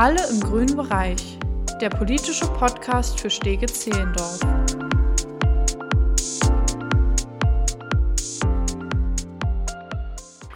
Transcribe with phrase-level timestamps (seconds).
[0.00, 1.38] Alle im grünen Bereich.
[1.78, 4.40] Der politische Podcast für Stege-Zehlendorf.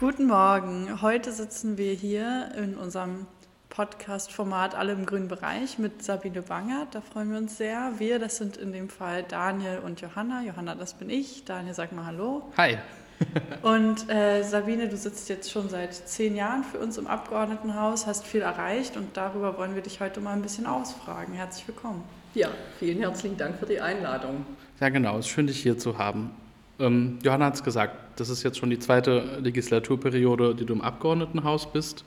[0.01, 1.03] Guten Morgen.
[1.03, 3.27] Heute sitzen wir hier in unserem
[3.69, 6.95] Podcast-Format Alle im grünen Bereich mit Sabine Bangert.
[6.95, 7.93] Da freuen wir uns sehr.
[7.99, 10.41] Wir, das sind in dem Fall Daniel und Johanna.
[10.41, 11.45] Johanna, das bin ich.
[11.45, 12.51] Daniel, sag mal Hallo.
[12.57, 12.79] Hi.
[13.63, 18.27] Und äh, Sabine, du sitzt jetzt schon seit zehn Jahren für uns im Abgeordnetenhaus, hast
[18.27, 21.35] viel erreicht und darüber wollen wir dich heute mal ein bisschen ausfragen.
[21.35, 22.03] Herzlich willkommen.
[22.35, 22.49] Ja,
[22.79, 24.45] vielen herzlichen Dank für die Einladung.
[24.81, 26.31] Ja, genau, es ist schön, dich hier zu haben.
[26.79, 30.81] Ähm, Johanna hat es gesagt, das ist jetzt schon die zweite Legislaturperiode, die du im
[30.81, 32.05] Abgeordnetenhaus bist.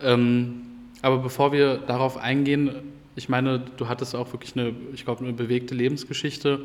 [0.00, 0.62] Ähm,
[1.02, 2.70] aber bevor wir darauf eingehen,
[3.16, 6.60] ich meine, du hattest auch wirklich eine, ich glaube, eine bewegte Lebensgeschichte.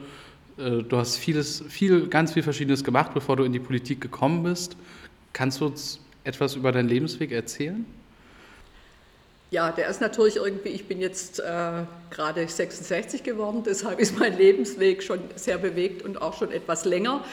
[0.58, 4.44] Äh, du hast vieles, viel, ganz viel Verschiedenes gemacht, bevor du in die Politik gekommen
[4.44, 4.76] bist.
[5.34, 7.86] Kannst du uns etwas über deinen Lebensweg erzählen?
[9.52, 14.38] Ja, der ist natürlich irgendwie, ich bin jetzt äh, gerade 66 geworden, deshalb ist mein
[14.38, 17.24] Lebensweg schon sehr bewegt und auch schon etwas länger.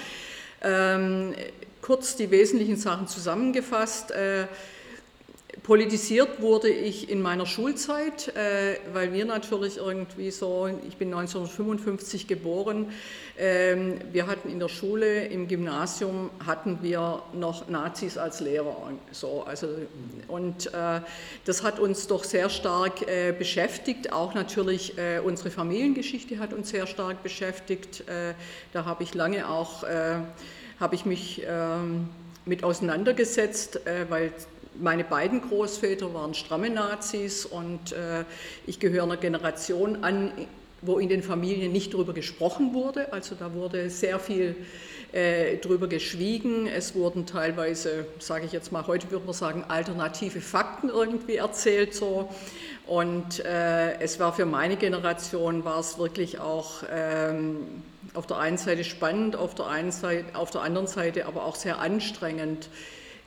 [0.62, 1.34] Ähm,
[1.80, 4.12] kurz die wesentlichen Sachen zusammengefasst.
[4.12, 4.46] Äh,
[5.62, 12.26] Politisiert wurde ich in meiner Schulzeit, äh, weil wir natürlich irgendwie so, ich bin 1955
[12.26, 12.90] geboren,
[13.38, 18.92] ähm, wir hatten in der Schule, im Gymnasium hatten wir noch Nazis als Lehrer.
[19.10, 19.68] So, also,
[20.26, 21.00] und äh,
[21.44, 26.86] das hat uns doch sehr stark äh, beschäftigt, auch natürlich unsere Familiengeschichte hat uns sehr
[26.86, 28.04] stark beschäftigt.
[28.72, 29.84] Da habe ich lange auch,
[30.80, 32.08] habe ich mich ähm,
[32.44, 34.32] mit auseinandergesetzt, weil
[34.80, 38.24] meine beiden Großväter waren stramme Nazis und äh,
[38.66, 40.32] ich gehöre einer Generation an,
[40.80, 43.12] wo in den Familien nicht darüber gesprochen wurde.
[43.12, 44.56] Also da wurde sehr viel
[45.12, 46.66] äh, drüber geschwiegen.
[46.66, 51.94] Es wurden teilweise, sage ich jetzt mal, heute würde man sagen, alternative Fakten irgendwie erzählt
[51.94, 52.30] so.
[52.86, 57.82] Und äh, es war für meine Generation war es wirklich auch ähm,
[58.14, 61.54] auf der einen Seite spannend, auf der einen Seite, auf der anderen Seite aber auch
[61.54, 62.68] sehr anstrengend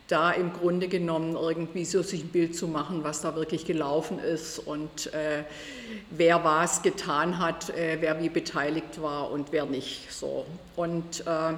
[0.07, 4.19] da im Grunde genommen irgendwie so sich ein Bild zu machen, was da wirklich gelaufen
[4.19, 5.43] ist und äh,
[6.11, 10.11] wer was getan hat, äh, wer wie beteiligt war und wer nicht.
[10.11, 10.45] So.
[10.75, 11.53] Und äh,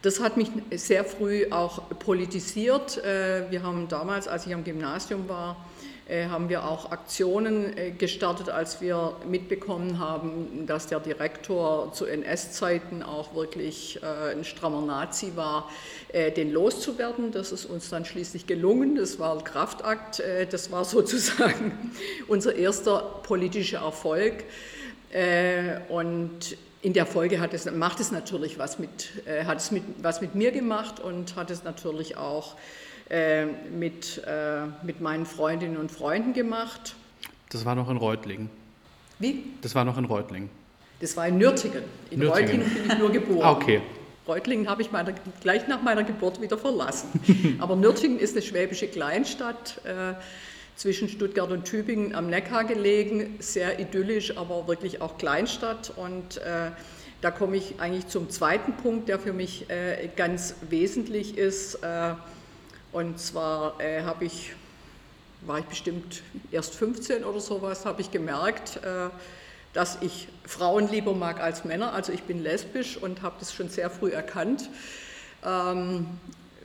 [0.00, 2.98] das hat mich sehr früh auch politisiert.
[3.04, 5.56] Äh, wir haben damals, als ich am Gymnasium war,
[6.28, 13.02] haben wir auch Aktionen äh, gestartet, als wir mitbekommen haben, dass der Direktor zu NS-Zeiten
[13.02, 15.70] auch wirklich äh, ein strammer Nazi war,
[16.36, 17.32] den loszuwerden.
[17.32, 18.96] Das ist uns dann schließlich gelungen.
[18.96, 20.22] Das war ein Kraftakt.
[20.50, 21.92] Das war sozusagen
[22.28, 24.44] unser erster politischer Erfolg.
[25.88, 29.08] Und in der Folge hat es, macht es natürlich was mit,
[29.46, 32.56] hat es mit, was mit mir gemacht und hat es natürlich auch
[33.12, 36.94] äh, mit, äh, mit meinen Freundinnen und Freunden gemacht.
[37.50, 38.48] Das war noch in Reutlingen.
[39.18, 39.44] Wie?
[39.60, 40.48] Das war noch in Reutlingen.
[40.98, 41.82] Das war in Nürtingen.
[42.10, 42.62] In Nürtingen.
[42.62, 43.42] Reutlingen bin ich nur geboren.
[43.42, 43.82] Ah, okay.
[44.26, 47.10] Reutlingen habe ich meine, gleich nach meiner Geburt wieder verlassen.
[47.60, 50.14] Aber Nürtingen ist eine schwäbische Kleinstadt äh,
[50.76, 55.92] zwischen Stuttgart und Tübingen am Neckar gelegen, sehr idyllisch, aber wirklich auch Kleinstadt.
[55.94, 56.70] Und äh,
[57.20, 61.78] da komme ich eigentlich zum zweiten Punkt, der für mich äh, ganz wesentlich ist.
[62.92, 64.52] Und zwar äh, habe ich,
[65.40, 69.08] war ich bestimmt erst 15 oder sowas, habe ich gemerkt, äh,
[69.72, 71.94] dass ich Frauen lieber mag als Männer.
[71.94, 74.68] Also ich bin lesbisch und habe das schon sehr früh erkannt.
[75.42, 76.06] Ähm,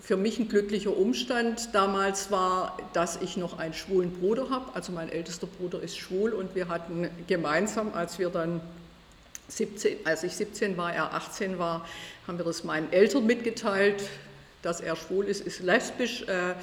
[0.01, 4.75] für mich ein glücklicher Umstand damals war, dass ich noch einen schwulen Bruder habe.
[4.75, 8.59] Also mein ältester Bruder ist schwul und wir hatten gemeinsam, als wir dann
[9.47, 11.85] 17, als ich 17 war, er 18 war,
[12.27, 14.03] haben wir das meinen Eltern mitgeteilt
[14.61, 16.23] dass er schwul ist, ist lesbisch.
[16.23, 16.55] Äh,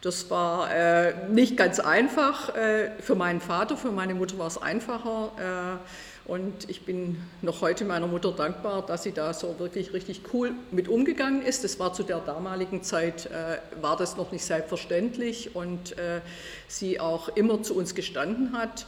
[0.00, 2.54] das war äh, nicht ganz einfach.
[2.54, 5.80] Äh, für meinen Vater, für meine Mutter war es einfacher.
[6.24, 10.52] Und ich bin noch heute meiner Mutter dankbar, dass sie da so wirklich richtig cool
[10.70, 11.64] mit umgegangen ist.
[11.64, 13.28] Das war zu der damaligen Zeit,
[13.80, 15.96] war das noch nicht selbstverständlich und
[16.68, 18.86] sie auch immer zu uns gestanden hat.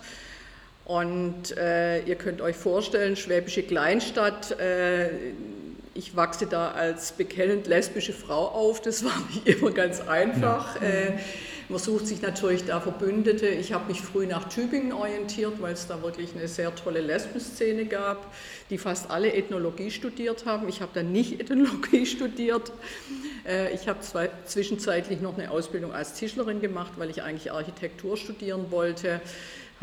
[0.85, 4.57] Und ihr könnt euch vorstellen, Schwäbische Kleinstadt,
[5.95, 8.83] ich wachse da als bekennend lesbische Frau auf.
[8.83, 10.81] Das war nicht immer ganz einfach.
[10.81, 10.89] Ja.
[10.89, 11.13] Äh,
[11.69, 13.47] man sucht sich natürlich da Verbündete.
[13.47, 17.87] Ich habe mich früh nach Tübingen orientiert, weil es da wirklich eine sehr tolle Lesbenszene
[17.87, 18.35] gab,
[18.69, 20.69] die fast alle Ethnologie studiert haben.
[20.69, 22.73] Ich habe dann nicht Ethnologie studiert.
[23.47, 24.01] Äh, ich habe
[24.45, 29.21] zwischenzeitlich noch eine Ausbildung als Tischlerin gemacht, weil ich eigentlich Architektur studieren wollte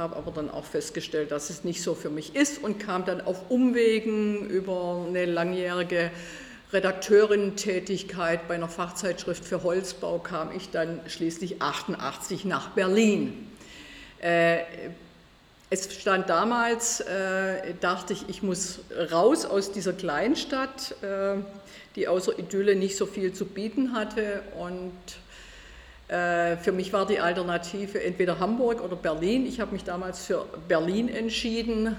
[0.01, 3.21] habe aber dann auch festgestellt, dass es nicht so für mich ist und kam dann
[3.21, 6.11] auf Umwegen über eine langjährige
[6.73, 13.47] Redakteurin-Tätigkeit bei einer Fachzeitschrift für Holzbau kam ich dann schließlich 88 nach Berlin.
[14.19, 14.59] Äh,
[15.69, 18.79] es stand damals, äh, dachte ich, ich muss
[19.11, 21.37] raus aus dieser Kleinstadt, äh,
[21.95, 24.91] die außer Idylle nicht so viel zu bieten hatte und
[26.11, 29.45] für mich war die Alternative entweder Hamburg oder Berlin.
[29.45, 31.87] Ich habe mich damals für Berlin entschieden.
[31.87, 31.91] Äh,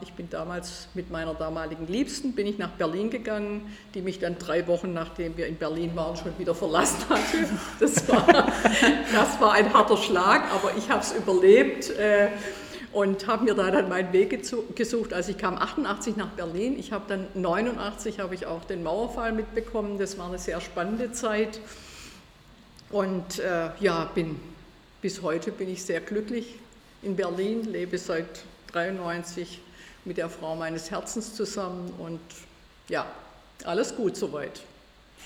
[0.00, 4.38] ich bin damals mit meiner damaligen Liebsten, bin ich nach Berlin gegangen, die mich dann
[4.38, 7.48] drei Wochen nachdem wir in Berlin waren schon wieder verlassen hatte.
[7.80, 8.24] Das war,
[9.12, 12.28] das war ein harter Schlag, aber ich habe es überlebt äh,
[12.92, 14.40] und habe mir da dann meinen Weg
[14.76, 15.12] gesucht.
[15.12, 16.78] Also ich kam 88 nach Berlin.
[16.78, 19.98] Ich habe dann 89 habe ich auch den Mauerfall mitbekommen.
[19.98, 21.58] Das war eine sehr spannende Zeit.
[22.92, 24.38] Und äh, ja, bin,
[25.00, 26.58] bis heute bin ich sehr glücklich
[27.02, 29.60] in Berlin, lebe seit 93
[30.04, 32.20] mit der Frau meines Herzens zusammen und
[32.88, 33.06] ja,
[33.64, 34.62] alles gut soweit.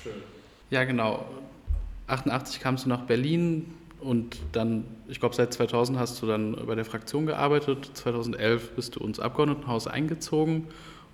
[0.03, 0.23] Schön.
[0.71, 1.27] Ja, genau.
[2.07, 6.77] 88 kamst du nach Berlin und dann, ich glaube, seit 2000 hast du dann bei
[6.77, 7.91] der Fraktion gearbeitet.
[7.95, 10.69] 2011 bist du ins Abgeordnetenhaus eingezogen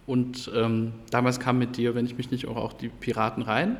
[0.06, 3.78] und ähm, damals kamen mit dir, wenn ich mich nicht auch, auch die Piraten rein.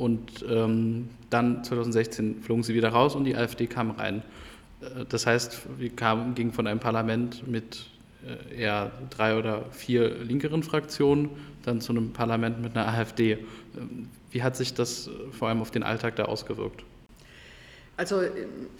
[0.00, 4.22] Und ähm, dann 2016 flogen sie wieder raus und die AfD kam rein.
[4.80, 7.84] Äh, das heißt, wir kamen, gingen von einem Parlament mit
[8.26, 11.28] äh, eher drei oder vier linkeren Fraktionen
[11.64, 13.32] dann zu einem Parlament mit einer AfD.
[13.76, 16.82] Ähm, wie hat sich das vor allem auf den Alltag da ausgewirkt?
[18.00, 18.30] Also äh,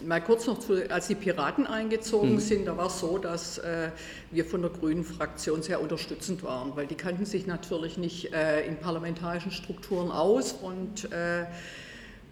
[0.02, 2.38] mal kurz noch zu, als die Piraten eingezogen mhm.
[2.38, 3.90] sind, da war es so, dass äh,
[4.30, 8.66] wir von der Grünen Fraktion sehr unterstützend waren, weil die kannten sich natürlich nicht äh,
[8.66, 11.44] in parlamentarischen Strukturen aus und äh,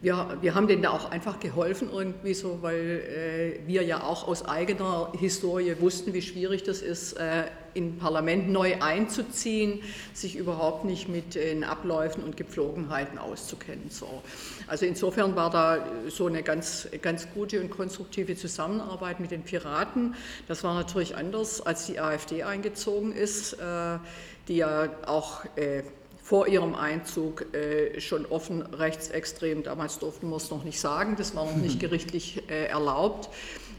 [0.00, 4.28] wir, wir haben denen da auch einfach geholfen irgendwie so, weil äh, wir ja auch
[4.28, 9.80] aus eigener Historie wussten, wie schwierig das ist, äh, in Parlament neu einzuziehen,
[10.14, 13.90] sich überhaupt nicht mit den Abläufen und Gepflogenheiten auszukennen.
[13.90, 14.22] So.
[14.66, 20.14] Also insofern war da so eine ganz, ganz gute und konstruktive Zusammenarbeit mit den Piraten.
[20.46, 23.98] Das war natürlich anders, als die AfD eingezogen ist, äh,
[24.46, 25.82] die ja auch äh,
[26.28, 31.34] vor ihrem Einzug äh, schon offen rechtsextrem, damals durften wir es noch nicht sagen, das
[31.34, 33.30] war noch nicht gerichtlich äh, erlaubt,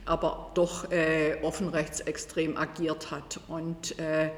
[0.05, 3.39] aber doch äh, offen rechtsextrem agiert hat.
[3.49, 4.31] Und äh,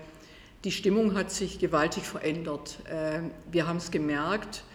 [0.65, 2.79] die Stimmung hat sich gewaltig verändert.
[2.89, 4.65] Äh, wir haben es gemerkt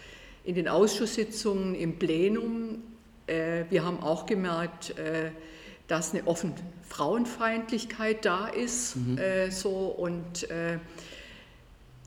[0.43, 2.81] in den Ausschusssitzungen, im Plenum.
[3.27, 4.95] Äh, wir haben auch gemerkt,
[5.87, 6.55] dass eine offen
[6.89, 8.95] Frauenfeindlichkeit da ist.
[8.95, 9.19] Mhm.
[9.51, 10.47] so und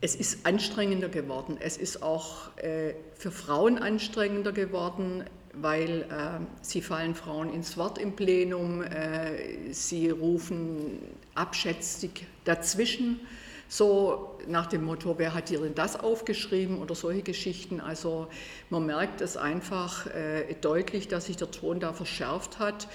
[0.01, 1.57] es ist anstrengender geworden.
[1.59, 7.99] Es ist auch äh, für Frauen anstrengender geworden, weil äh, sie fallen Frauen ins Wort
[7.99, 10.99] im Plenum, äh, sie rufen
[11.35, 13.19] abschätzig dazwischen,
[13.67, 17.79] so nach dem Motto, wer hat dir denn das aufgeschrieben oder solche Geschichten.
[17.79, 18.27] Also
[18.69, 22.87] man merkt es einfach äh, deutlich, dass sich der Ton da verschärft hat.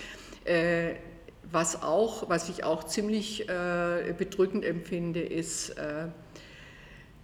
[0.44, 0.96] Äh,
[1.50, 5.76] was, auch, was ich auch ziemlich äh, bedrückend empfinde, ist,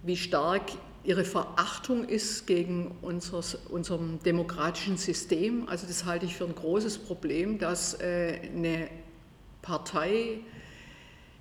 [0.03, 0.63] wie stark
[1.03, 5.67] ihre Verachtung ist gegen unseres, unserem demokratischen System.
[5.67, 8.89] Also das halte ich für ein großes Problem, dass äh, eine
[9.61, 10.39] Partei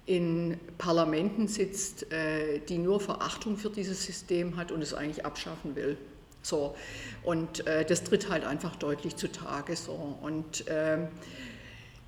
[0.07, 5.77] in Parlamenten sitzt, äh, die nur Verachtung für dieses System hat und es eigentlich abschaffen
[5.77, 5.97] will.
[6.43, 6.75] So.
[7.23, 9.77] Und äh, das tritt halt einfach deutlich zutage.
[9.77, 10.19] So.
[10.21, 11.07] Und äh,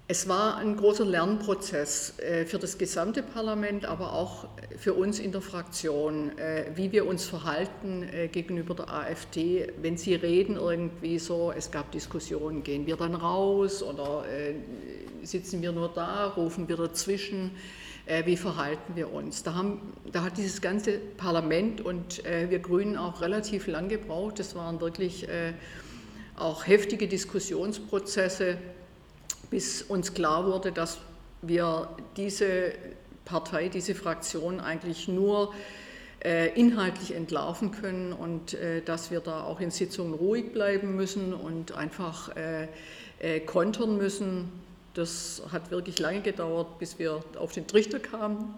[0.06, 4.46] es war ein großer Lernprozess äh, für das gesamte Parlament, aber auch
[4.76, 9.96] für uns in der Fraktion, äh, wie wir uns verhalten äh, gegenüber der AfD, wenn
[9.96, 14.24] sie reden irgendwie so, es gab Diskussionen, gehen wir dann raus oder
[15.22, 17.52] sitzen wir nur da, rufen wir dazwischen,
[18.24, 19.42] wie verhalten wir uns.
[19.42, 24.38] Da, haben, da hat dieses ganze Parlament und wir Grünen auch relativ lang gebraucht.
[24.38, 25.26] Das waren wirklich
[26.36, 28.58] auch heftige Diskussionsprozesse
[29.54, 30.98] bis uns klar wurde, dass
[31.40, 32.72] wir diese
[33.24, 35.54] Partei, diese Fraktion eigentlich nur
[36.24, 41.32] äh, inhaltlich entlarven können und äh, dass wir da auch in Sitzungen ruhig bleiben müssen
[41.32, 44.50] und einfach äh, kontern müssen.
[44.94, 48.54] Das hat wirklich lange gedauert, bis wir auf den Trichter kamen.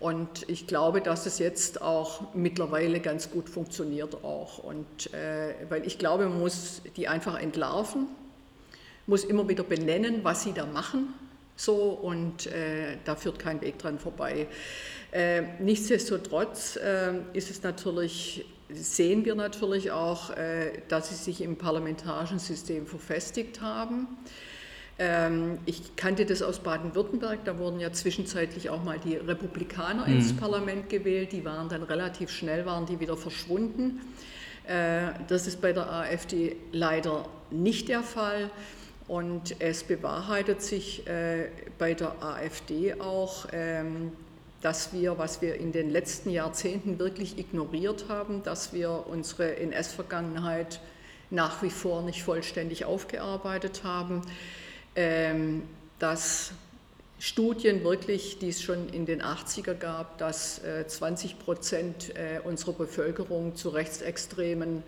[0.00, 4.58] Und ich glaube, dass es jetzt auch mittlerweile ganz gut funktioniert auch.
[4.58, 5.10] Und
[5.68, 8.08] weil ich glaube, man muss die einfach entlarven
[9.06, 11.14] muss immer wieder benennen, was sie da machen.
[11.56, 14.48] So, und äh, da führt kein Weg dran vorbei.
[15.12, 21.56] Äh, nichtsdestotrotz äh, ist es natürlich, sehen wir natürlich auch, äh, dass sie sich im
[21.56, 24.08] parlamentarischen System verfestigt haben.
[24.98, 30.16] Ähm, ich kannte das aus Baden-Württemberg, da wurden ja zwischenzeitlich auch mal die Republikaner mhm.
[30.16, 34.00] ins Parlament gewählt, die waren dann relativ schnell, waren die wieder verschwunden.
[34.66, 38.50] Äh, das ist bei der AfD leider nicht der Fall.
[39.06, 44.12] Und es bewahrheitet sich äh, bei der AfD auch, ähm,
[44.62, 50.80] dass wir, was wir in den letzten Jahrzehnten wirklich ignoriert haben, dass wir unsere NS-Vergangenheit
[51.30, 54.22] nach wie vor nicht vollständig aufgearbeitet haben,
[54.96, 55.64] ähm,
[55.98, 56.52] dass
[57.24, 62.74] Studien wirklich, die es schon in den 80er gab, dass 20 äh, Prozent äh, unserer
[62.74, 64.82] Bevölkerung zu rechtsextremen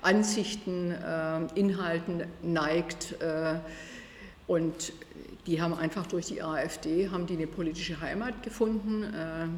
[0.00, 3.16] Ansichten, äh, Inhalten neigt.
[4.46, 4.92] Und
[5.48, 9.12] die haben einfach durch die AfD, haben die eine politische Heimat gefunden.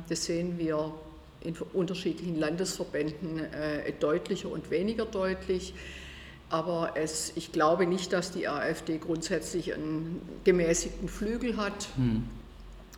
[0.08, 0.94] Das sehen wir
[1.42, 3.42] in unterschiedlichen Landesverbänden
[4.00, 5.74] deutlicher und weniger deutlich.
[6.52, 11.88] Aber es, ich glaube nicht, dass die AfD grundsätzlich einen gemäßigten Flügel hat.
[11.96, 12.28] Hm.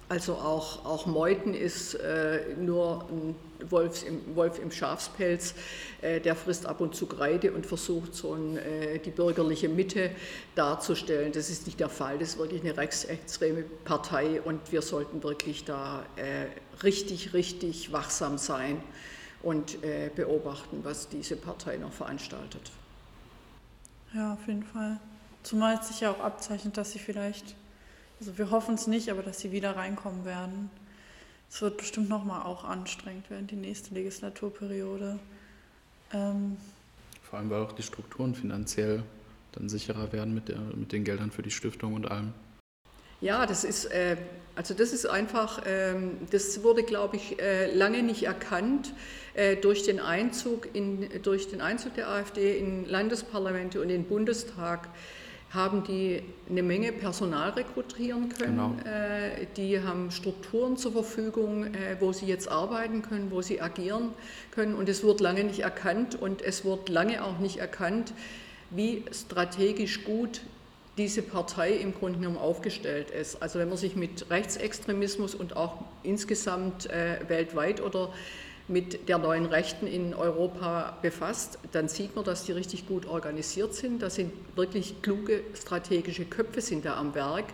[0.08, 3.36] Also auch, auch Meuthen ist äh, nur ein
[3.70, 5.54] Wolf im, Wolf im Schafspelz,
[6.02, 10.10] äh, der frisst ab und zu Kreide und versucht so ein, äh, die bürgerliche Mitte
[10.56, 11.30] darzustellen.
[11.30, 15.64] Das ist nicht der Fall, das ist wirklich eine rechtsextreme Partei und wir sollten wirklich
[15.64, 18.82] da äh, richtig, richtig wachsam sein
[19.44, 22.72] und äh, beobachten, was diese Partei noch veranstaltet.
[24.14, 24.98] Ja, auf jeden Fall.
[25.42, 27.54] Zumal es sich ja auch abzeichnet, dass sie vielleicht,
[28.20, 30.70] also wir hoffen es nicht, aber dass sie wieder reinkommen werden.
[31.50, 35.18] Es wird bestimmt nochmal auch anstrengend werden, die nächste Legislaturperiode.
[36.12, 36.56] Ähm
[37.22, 39.02] Vor allem, weil auch die Strukturen finanziell
[39.52, 42.32] dann sicherer werden mit, der, mit den Geldern für die Stiftung und allem.
[43.20, 44.16] Ja, das ist, äh,
[44.56, 48.92] also das ist einfach, ähm, das wurde, glaube ich, äh, lange nicht erkannt
[49.34, 54.04] äh, durch, den Einzug in, durch den Einzug der AfD in Landesparlamente und in den
[54.04, 54.88] Bundestag
[55.54, 58.56] haben die eine Menge Personal rekrutieren können.
[58.56, 58.90] Genau.
[58.90, 64.10] Äh, die haben Strukturen zur Verfügung, äh, wo sie jetzt arbeiten können, wo sie agieren
[64.50, 64.74] können.
[64.74, 68.12] Und es wird lange nicht erkannt und es wird lange auch nicht erkannt,
[68.70, 70.40] wie strategisch gut
[70.96, 73.42] diese Partei im Grunde genommen aufgestellt ist.
[73.42, 78.12] Also wenn man sich mit Rechtsextremismus und auch insgesamt äh, weltweit oder
[78.66, 83.74] mit der neuen Rechten in Europa befasst, dann sieht man, dass die richtig gut organisiert
[83.74, 84.00] sind.
[84.00, 87.44] Da sind wirklich kluge strategische Köpfe sind da am Werk.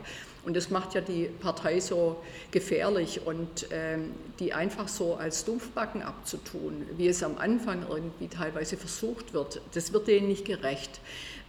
[0.44, 2.16] Und das macht ja die Partei so
[2.50, 8.78] gefährlich und ähm, die einfach so als Dumpfbacken abzutun, wie es am Anfang irgendwie teilweise
[8.78, 11.00] versucht wird, das wird denen nicht gerecht.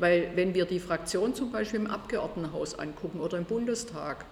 [0.02, 4.26] Weil wenn wir die Fraktion zum Beispiel im Abgeordnetenhaus angucken oder im Bundestag,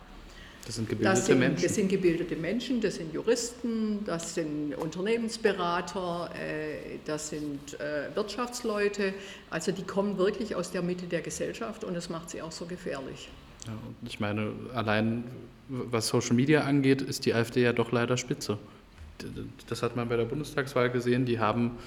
[0.66, 1.64] das sind gebildete das sind, Menschen.
[1.64, 9.14] Das sind gebildete Menschen, das sind Juristen, das sind Unternehmensberater, äh, das sind äh, Wirtschaftsleute.
[9.52, 12.66] Also die kommen wirklich aus der Mitte der Gesellschaft und das macht sie auch so
[12.66, 13.30] gefährlich.
[13.68, 13.74] Ja,
[14.08, 15.24] ich meine, allein
[15.68, 18.58] was Social Media angeht, ist die AfD ja doch leider spitze.
[19.68, 21.26] Das hat man bei der Bundestagswahl gesehen.
[21.26, 21.78] Die haben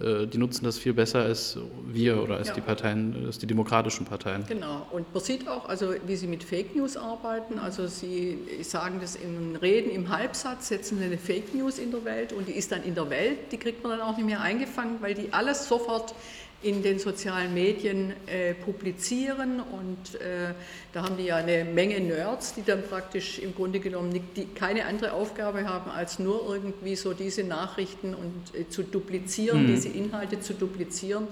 [0.00, 2.54] die nutzen das viel besser als wir oder als ja.
[2.54, 4.44] die Parteien, als die demokratischen Parteien.
[4.48, 4.86] Genau.
[4.90, 7.58] Und man sieht auch, also wie sie mit Fake News arbeiten.
[7.58, 12.32] Also sie sagen das in Reden im Halbsatz, setzen eine Fake News in der Welt
[12.32, 13.52] und die ist dann in der Welt.
[13.52, 16.14] Die kriegt man dann auch nicht mehr eingefangen, weil die alles sofort
[16.62, 20.52] in den sozialen Medien äh, publizieren und äh,
[20.92, 24.44] da haben die ja eine Menge Nerds, die dann praktisch im Grunde genommen nicht, die
[24.44, 29.74] keine andere Aufgabe haben, als nur irgendwie so diese Nachrichten und äh, zu duplizieren, mhm.
[29.74, 31.28] diese Inhalte zu duplizieren.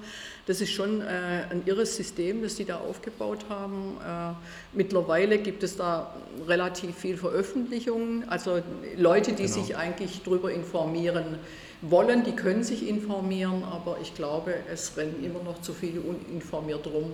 [0.47, 1.05] Das ist schon äh,
[1.51, 3.99] ein irres System, das die da aufgebaut haben.
[4.01, 4.33] Äh,
[4.73, 6.15] mittlerweile gibt es da
[6.47, 8.63] relativ viel Veröffentlichungen, also
[8.97, 9.55] Leute, die genau.
[9.55, 11.39] sich eigentlich darüber informieren,
[11.81, 16.87] wollen, die können sich informieren, aber ich glaube, es rennen immer noch zu viele uninformiert
[16.87, 17.13] rum,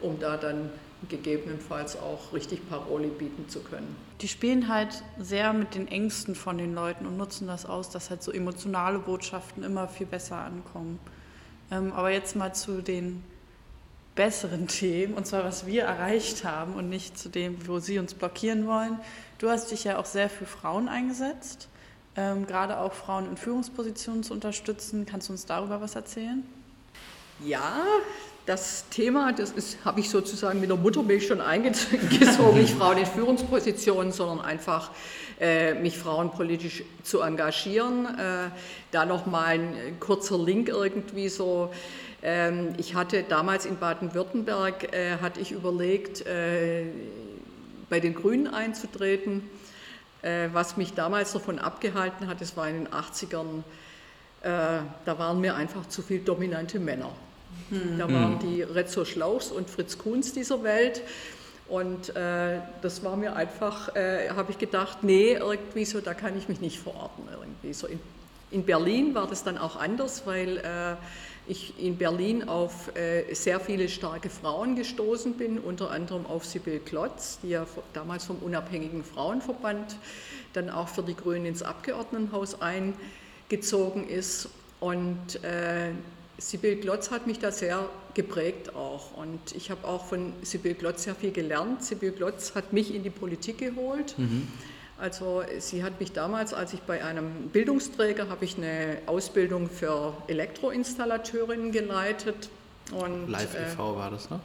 [0.00, 0.70] um da dann
[1.08, 3.96] gegebenenfalls auch richtig Paroli bieten zu können.
[4.20, 8.08] Die spielen halt sehr mit den Ängsten von den Leuten und nutzen das aus, dass
[8.08, 11.00] halt so emotionale Botschaften immer viel besser ankommen.
[11.70, 13.24] Ähm, aber jetzt mal zu den
[14.14, 18.14] besseren Themen, und zwar was wir erreicht haben und nicht zu dem, wo sie uns
[18.14, 18.98] blockieren wollen.
[19.38, 21.68] Du hast dich ja auch sehr für Frauen eingesetzt
[22.16, 25.06] ähm, gerade auch Frauen in Führungspositionen zu unterstützen.
[25.06, 26.42] Kannst du uns darüber was erzählen?
[27.44, 27.82] Ja,
[28.44, 29.54] das Thema, das
[29.84, 34.90] habe ich sozusagen mit der Muttermilch schon eingezogen, nicht Frauen in Führungspositionen, sondern einfach
[35.40, 38.06] äh, mich frauenpolitisch zu engagieren.
[38.06, 38.50] Äh,
[38.90, 41.72] da nochmal ein kurzer Link irgendwie so.
[42.22, 46.84] Ähm, ich hatte damals in Baden-Württemberg, äh, hatte ich überlegt, äh,
[47.90, 49.42] bei den Grünen einzutreten
[50.52, 53.64] was mich damals davon abgehalten hat, das war in den 80ern,
[54.42, 57.10] äh, da waren mir einfach zu viele dominante Männer.
[57.70, 57.98] Mhm.
[57.98, 61.02] Da waren die Rezzo Schlauchs und Fritz Kunz dieser Welt.
[61.68, 66.36] Und äh, das war mir einfach, äh, habe ich gedacht, nee, irgendwie so, da kann
[66.36, 67.24] ich mich nicht verorten.
[67.32, 67.98] Irgendwie so in,
[68.50, 70.96] in Berlin war das dann auch anders, weil äh,
[71.46, 76.78] ich in Berlin auf äh, sehr viele starke Frauen gestoßen bin, unter anderem auf Sibyl
[76.78, 79.96] Klotz, die ja damals vom Unabhängigen Frauenverband
[80.52, 84.48] dann auch für die Grünen ins Abgeordnetenhaus eingezogen ist.
[84.80, 85.90] Und äh,
[86.38, 89.16] Sibyl Klotz hat mich da sehr geprägt auch.
[89.16, 91.82] Und ich habe auch von Sibyl Klotz sehr viel gelernt.
[91.84, 94.14] Sibyl Klotz hat mich in die Politik geholt.
[94.16, 94.48] Mhm
[95.02, 100.14] also sie hat mich damals, als ich bei einem Bildungsträger, habe ich eine Ausbildung für
[100.28, 102.48] Elektroinstallateurin geleitet.
[102.92, 103.94] Und, Live e.V.
[103.94, 104.38] Äh, war das, ne?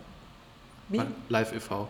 [0.89, 1.01] Wie?
[1.29, 1.87] Live e.V.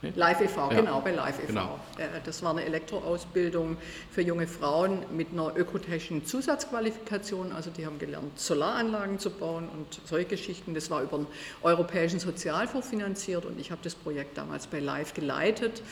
[0.00, 0.12] Nee?
[0.14, 0.80] Live e.V., ja.
[0.80, 1.46] genau, bei Live e.V.
[1.48, 1.80] Genau.
[1.98, 3.76] Äh, das war eine Elektroausbildung
[4.10, 7.52] für junge Frauen mit einer ökotechnischen Zusatzqualifikation.
[7.52, 10.74] Also die haben gelernt, Solaranlagen zu bauen und solche Geschichten.
[10.74, 11.26] Das war über den
[11.62, 15.82] Europäischen Sozialfonds finanziert und ich habe das Projekt damals bei Live geleitet.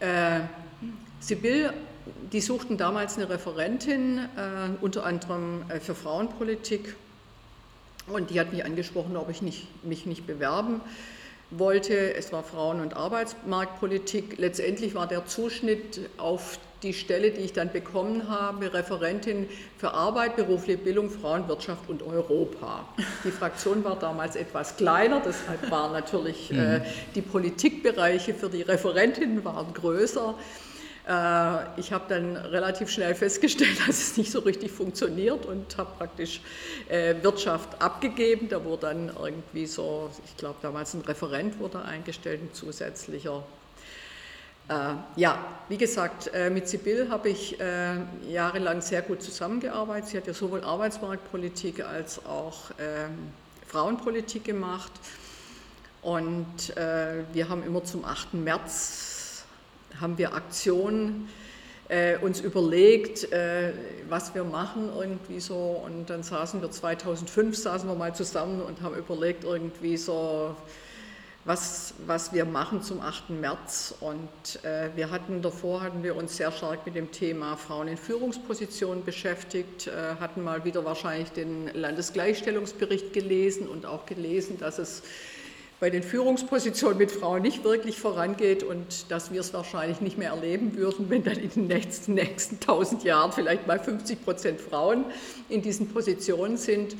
[0.00, 0.40] Äh,
[1.20, 1.72] Sibyl,
[2.32, 4.20] die suchten damals eine Referentin, äh,
[4.80, 6.96] unter anderem äh, für Frauenpolitik.
[8.08, 10.80] Und die hat mich angesprochen, ob ich nicht, mich nicht bewerben
[11.50, 12.14] wollte.
[12.14, 14.38] Es war Frauen- und Arbeitsmarktpolitik.
[14.38, 20.36] Letztendlich war der Zuschnitt auf die Stelle, die ich dann bekommen habe, Referentin für Arbeit,
[20.36, 22.86] berufliche Bildung, Frauen, Wirtschaft und Europa.
[23.24, 26.82] Die Fraktion war damals etwas kleiner, deshalb waren natürlich äh, mhm.
[27.14, 30.34] die Politikbereiche für die Referentinnen waren größer.
[31.08, 35.90] Äh, ich habe dann relativ schnell festgestellt, dass es nicht so richtig funktioniert und habe
[35.96, 36.42] praktisch
[36.88, 38.48] äh, Wirtschaft abgegeben.
[38.48, 43.42] Da wurde dann irgendwie so, ich glaube damals ein Referent wurde eingestellt, ein zusätzlicher.
[44.68, 44.74] Äh,
[45.16, 45.38] ja,
[45.70, 47.56] wie gesagt, mit Sibyl habe ich
[48.28, 50.10] jahrelang sehr gut zusammengearbeitet.
[50.10, 53.32] Sie hat ja sowohl Arbeitsmarktpolitik als auch ähm,
[53.66, 54.92] Frauenpolitik gemacht.
[56.02, 58.34] Und wir haben immer zum 8.
[58.34, 59.07] März
[60.00, 61.28] haben wir Aktionen
[61.88, 63.72] äh, uns überlegt, äh,
[64.08, 68.82] was wir machen irgendwie so und dann saßen wir 2005 saßen wir mal zusammen und
[68.82, 70.54] haben überlegt irgendwie so
[71.44, 73.30] was, was wir machen zum 8.
[73.30, 77.88] März und äh, wir hatten davor hatten wir uns sehr stark mit dem Thema Frauen
[77.88, 84.78] in Führungspositionen beschäftigt, äh, hatten mal wieder wahrscheinlich den Landesgleichstellungsbericht gelesen und auch gelesen, dass
[84.78, 85.02] es
[85.80, 90.30] bei den Führungspositionen mit Frauen nicht wirklich vorangeht und dass wir es wahrscheinlich nicht mehr
[90.30, 95.04] erleben würden, wenn dann in den nächsten, nächsten 1000 Jahren vielleicht mal 50 Prozent Frauen
[95.48, 96.96] in diesen Positionen sind.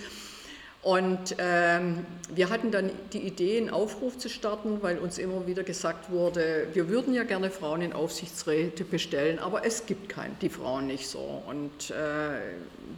[0.81, 5.65] Und ähm, wir hatten dann die Idee, einen Aufruf zu starten, weil uns immer wieder
[5.65, 10.49] gesagt wurde, wir würden ja gerne Frauen in Aufsichtsräte bestellen, aber es gibt kein, die
[10.49, 11.43] Frauen nicht so.
[11.49, 12.39] Und äh,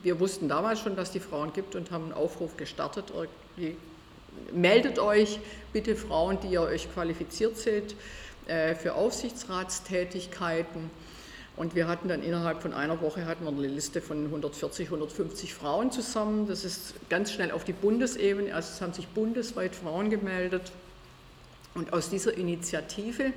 [0.02, 3.06] wir wussten damals schon, dass die Frauen gibt und haben einen Aufruf gestartet,
[4.52, 5.38] meldet euch
[5.72, 7.94] bitte Frauen, die ihr euch qualifiziert seht
[8.46, 10.90] äh, für Aufsichtsratstätigkeiten.
[11.56, 15.52] Und wir hatten dann innerhalb von einer Woche hatten wir eine Liste von 140, 150
[15.52, 16.48] Frauen zusammen.
[16.48, 20.72] Das ist ganz schnell auf die Bundesebene, also es haben sich bundesweit Frauen gemeldet.
[21.74, 23.32] Und aus dieser Initiative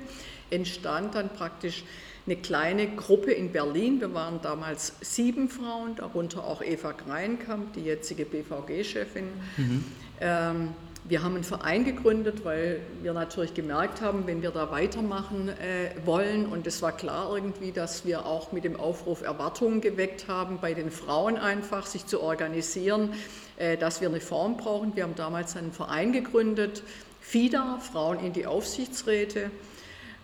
[0.50, 1.84] entstand dann praktisch
[2.26, 4.00] eine kleine Gruppe in Berlin.
[4.00, 9.24] Wir waren damals sieben Frauen, darunter auch Eva Greinkamp, die jetzige BVG-Chefin.
[9.56, 9.84] Mhm.
[10.20, 10.68] Ähm,
[11.06, 15.90] wir haben einen Verein gegründet, weil wir natürlich gemerkt haben, wenn wir da weitermachen äh,
[16.06, 20.60] wollen, und es war klar irgendwie, dass wir auch mit dem Aufruf Erwartungen geweckt haben,
[20.62, 23.12] bei den Frauen einfach sich zu organisieren,
[23.58, 24.96] äh, dass wir eine Form brauchen.
[24.96, 26.82] Wir haben damals einen Verein gegründet,
[27.20, 29.50] FIDA, Frauen in die Aufsichtsräte.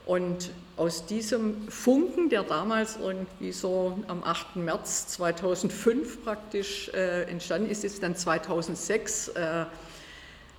[0.07, 4.57] Und aus diesem Funken, der damals irgendwie so am 8.
[4.57, 9.67] März 2005 praktisch äh, entstanden ist, ist dann 2006 äh,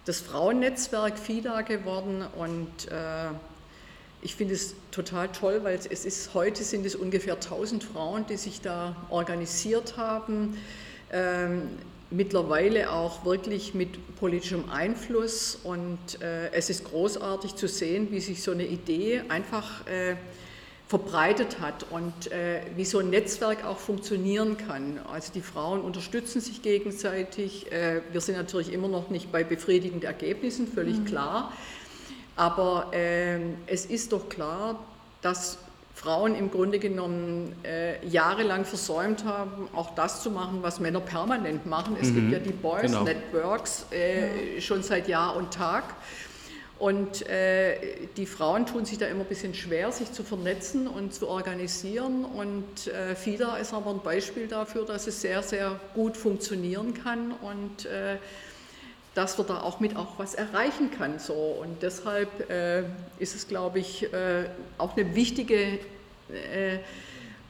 [0.06, 3.30] das Frauennetzwerk FIDA geworden und äh,
[4.22, 8.38] ich finde es total toll, weil es ist, heute sind es ungefähr 1000 Frauen, die
[8.38, 10.56] sich da organisiert haben.
[11.12, 11.64] Ähm,
[12.12, 18.44] mittlerweile auch wirklich mit politischem Einfluss und äh, es ist großartig zu sehen, wie sich
[18.44, 20.16] so eine Idee einfach äh,
[20.88, 25.00] verbreitet hat und äh, wie so ein Netzwerk auch funktionieren kann.
[25.10, 27.72] Also die Frauen unterstützen sich gegenseitig.
[27.72, 31.06] Äh, wir sind natürlich immer noch nicht bei befriedigenden Ergebnissen, völlig mhm.
[31.06, 31.54] klar.
[32.36, 34.86] Aber äh, es ist doch klar,
[35.22, 35.60] dass
[36.02, 41.68] Frauen im Grunde genommen äh, jahrelang versäumt haben, auch das zu machen, was Männer permanent
[41.68, 41.96] machen.
[42.02, 42.16] Es mhm.
[42.16, 43.04] gibt ja die Boys genau.
[43.04, 45.84] Networks äh, schon seit Jahr und Tag.
[46.80, 51.14] Und äh, die Frauen tun sich da immer ein bisschen schwer, sich zu vernetzen und
[51.14, 52.26] zu organisieren.
[52.26, 57.32] Und äh, FIDA ist aber ein Beispiel dafür, dass es sehr, sehr gut funktionieren kann
[57.32, 58.18] und äh,
[59.14, 61.20] dass wir da auch mit auch was erreichen kann.
[61.20, 61.34] So.
[61.34, 62.84] Und deshalb äh,
[63.20, 64.46] ist es, glaube ich, äh,
[64.78, 65.80] auch eine wichtige
[66.30, 66.80] äh,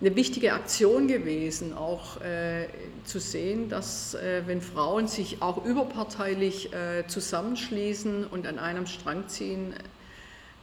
[0.02, 2.68] eine wichtige Aktion gewesen, auch äh,
[3.06, 9.28] zu sehen, dass äh, wenn Frauen sich auch überparteilich äh, zusammenschließen und an einem Strang
[9.28, 9.76] ziehen,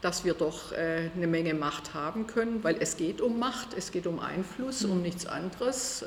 [0.01, 4.07] dass wir doch eine Menge Macht haben können, weil es geht um Macht, es geht
[4.07, 6.05] um Einfluss, um nichts anderes.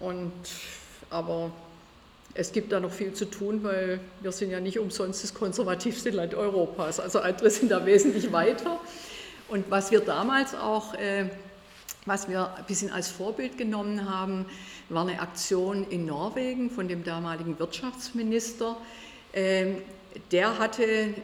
[0.00, 0.32] Und,
[1.10, 1.52] aber
[2.38, 6.10] es gibt da noch viel zu tun, weil wir sind ja nicht umsonst das konservativste
[6.10, 7.00] Land Europas.
[7.00, 8.78] Also andere sind da wesentlich weiter.
[9.48, 11.24] Und was wir damals auch, äh,
[12.06, 14.46] was wir ein bisschen als Vorbild genommen haben,
[14.88, 18.76] war eine Aktion in Norwegen von dem damaligen Wirtschaftsminister.
[19.32, 19.78] Ähm,
[20.30, 21.14] der hatte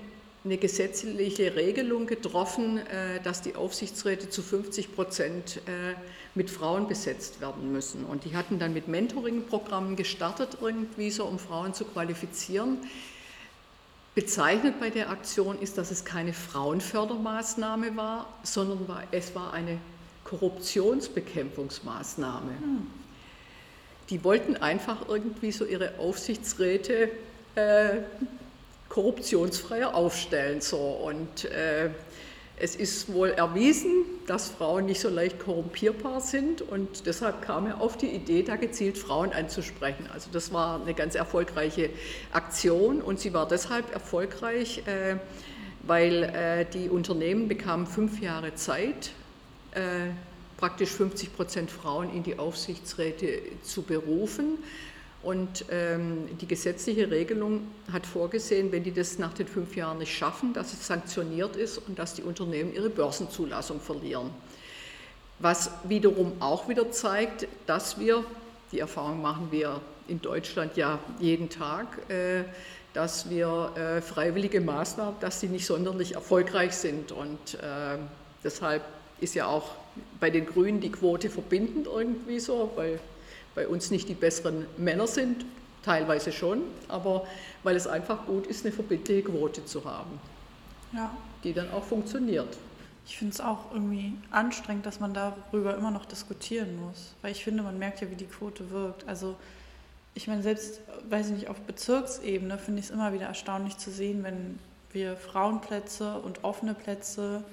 [0.45, 5.95] eine gesetzliche Regelung getroffen, äh, dass die Aufsichtsräte zu 50 Prozent äh,
[6.35, 8.05] mit Frauen besetzt werden müssen.
[8.05, 12.77] Und die hatten dann mit Mentoring-Programmen gestartet, irgendwie so, um Frauen zu qualifizieren.
[14.15, 19.79] Bezeichnet bei der Aktion ist, dass es keine Frauenfördermaßnahme war, sondern es war eine
[20.25, 22.51] Korruptionsbekämpfungsmaßnahme.
[22.51, 22.87] Hm.
[24.11, 27.09] Die wollten einfach irgendwie so ihre Aufsichtsräte
[27.55, 28.01] äh,
[28.95, 30.61] korruptionsfreier aufstellen.
[30.61, 30.79] So.
[30.79, 31.91] Und äh,
[32.57, 37.81] es ist wohl erwiesen, dass Frauen nicht so leicht korrumpierbar sind und deshalb kam er
[37.81, 40.09] auf die Idee, da gezielt Frauen anzusprechen.
[40.15, 41.91] Also das war eine ganz erfolgreiche
[42.33, 45.17] Aktion und sie war deshalb erfolgreich, äh,
[45.83, 49.11] weil äh, die Unternehmen bekamen fünf Jahre Zeit,
[49.73, 49.81] äh,
[50.57, 54.59] praktisch 50 Prozent Frauen in die Aufsichtsräte zu berufen.
[55.25, 60.15] Und ähm, die gesetzliche Regelung hat vorgesehen, wenn die das nach den fünf Jahren nicht
[60.15, 64.31] schaffen, dass es sanktioniert ist und dass die Unternehmen ihre Börsenzulassung verlieren.
[65.39, 68.23] Was wiederum auch wieder zeigt, dass wir,
[68.71, 72.45] die Erfahrung machen wir in Deutschland ja jeden Tag, äh,
[72.93, 77.13] dass wir äh, freiwillige Maßnahmen, dass sie nicht sonderlich erfolgreich sind.
[77.13, 77.97] Und äh,
[78.45, 78.83] deshalb
[79.21, 79.71] ist ja auch
[80.21, 83.01] bei den Grünen die Quote verbindend irgendwie so, weil
[83.55, 85.45] bei uns nicht die besseren Männer sind,
[85.83, 87.27] teilweise schon, aber
[87.63, 90.19] weil es einfach gut ist, eine verbindliche Quote zu haben,
[90.93, 91.15] ja.
[91.43, 92.57] die dann auch funktioniert.
[93.07, 97.45] Ich finde es auch irgendwie anstrengend, dass man darüber immer noch diskutieren muss, weil ich
[97.45, 99.07] finde, man merkt ja, wie die Quote wirkt.
[99.07, 99.37] Also
[100.15, 103.91] ich meine, selbst, weiß ich nicht, auf Bezirksebene finde ich es immer wieder erstaunlich zu
[103.91, 104.59] sehen, wenn
[104.93, 107.45] wir Frauenplätze und offene Plätze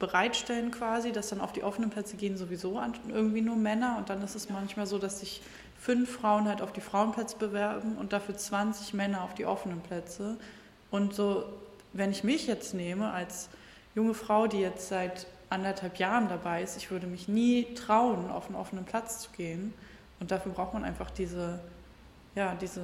[0.00, 4.20] bereitstellen quasi, dass dann auf die offenen Plätze gehen sowieso irgendwie nur Männer und dann
[4.22, 5.42] ist es manchmal so, dass sich
[5.78, 10.36] fünf Frauen halt auf die Frauenplätze bewerben und dafür 20 Männer auf die offenen Plätze.
[10.90, 11.44] Und so,
[11.92, 13.48] wenn ich mich jetzt nehme als
[13.94, 18.46] junge Frau, die jetzt seit anderthalb Jahren dabei ist, ich würde mich nie trauen, auf
[18.46, 19.72] einen offenen Platz zu gehen.
[20.18, 21.60] Und dafür braucht man einfach diese,
[22.34, 22.82] ja, diese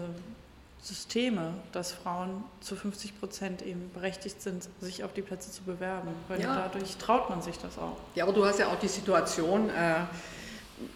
[0.87, 6.11] Systeme, dass Frauen zu 50 Prozent eben berechtigt sind, sich auf die Plätze zu bewerben.
[6.29, 6.69] Weil ja.
[6.73, 7.97] dadurch traut man sich das auch.
[8.15, 10.05] Ja, aber du hast ja auch die Situation, äh,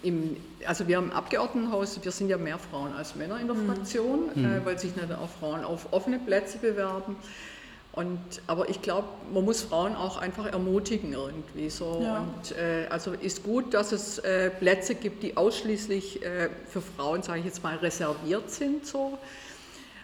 [0.02, 3.66] im, also wir im Abgeordnetenhaus, wir sind ja mehr Frauen als Männer in der mhm.
[3.66, 4.54] Fraktion, äh, mhm.
[4.58, 7.16] äh, weil sich dann auch Frauen auf offene Plätze bewerben.
[7.92, 12.00] Und, aber ich glaube, man muss Frauen auch einfach ermutigen irgendwie so.
[12.04, 12.18] Ja.
[12.18, 17.24] Und äh, also ist gut, dass es äh, Plätze gibt, die ausschließlich äh, für Frauen,
[17.24, 19.18] sage ich jetzt mal, reserviert sind so.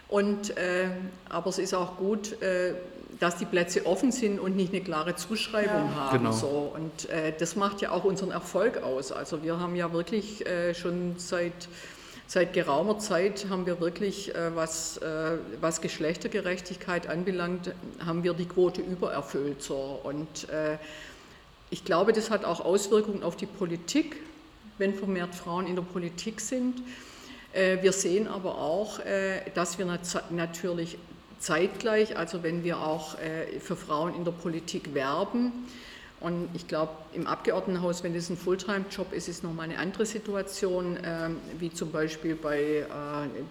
[0.09, 0.87] Und, äh,
[1.29, 2.73] aber es ist auch gut, äh,
[3.19, 5.95] dass die Plätze offen sind und nicht eine klare Zuschreibung ja.
[5.95, 6.19] haben.
[6.19, 6.31] Genau.
[6.31, 6.71] So.
[6.73, 9.11] Und äh, das macht ja auch unseren Erfolg aus.
[9.11, 11.67] Also wir haben ja wirklich äh, schon seit,
[12.27, 17.73] seit geraumer Zeit haben wir wirklich, äh, was, äh, was Geschlechtergerechtigkeit anbelangt,
[18.05, 19.61] haben wir die Quote übererfüllt.
[19.61, 19.99] So.
[20.03, 20.47] Und
[21.69, 24.17] ich glaube, das hat auch Auswirkungen auf die Politik,
[24.77, 26.81] wenn vermehrt Frauen in der Politik sind.
[27.53, 29.85] Äh, wir sehen aber auch, äh, dass wir
[30.29, 30.97] natürlich
[31.39, 35.51] zeitgleich, also wenn wir auch äh, für Frauen in der Politik werben,
[36.19, 40.97] und ich glaube, im Abgeordnetenhaus, wenn das ein Fulltime-Job ist, ist nochmal eine andere Situation,
[41.03, 42.87] ähm, wie zum Beispiel bei,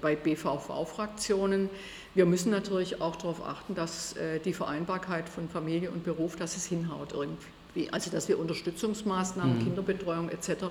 [0.00, 1.70] bei BVV-Fraktionen.
[2.16, 6.66] Wir müssen natürlich auch darauf achten, dass die Vereinbarkeit von Familie und Beruf, dass es
[6.66, 7.46] hinhaut irgendwie.
[7.90, 9.64] Also, dass wir Unterstützungsmaßnahmen, mhm.
[9.64, 10.64] Kinderbetreuung etc.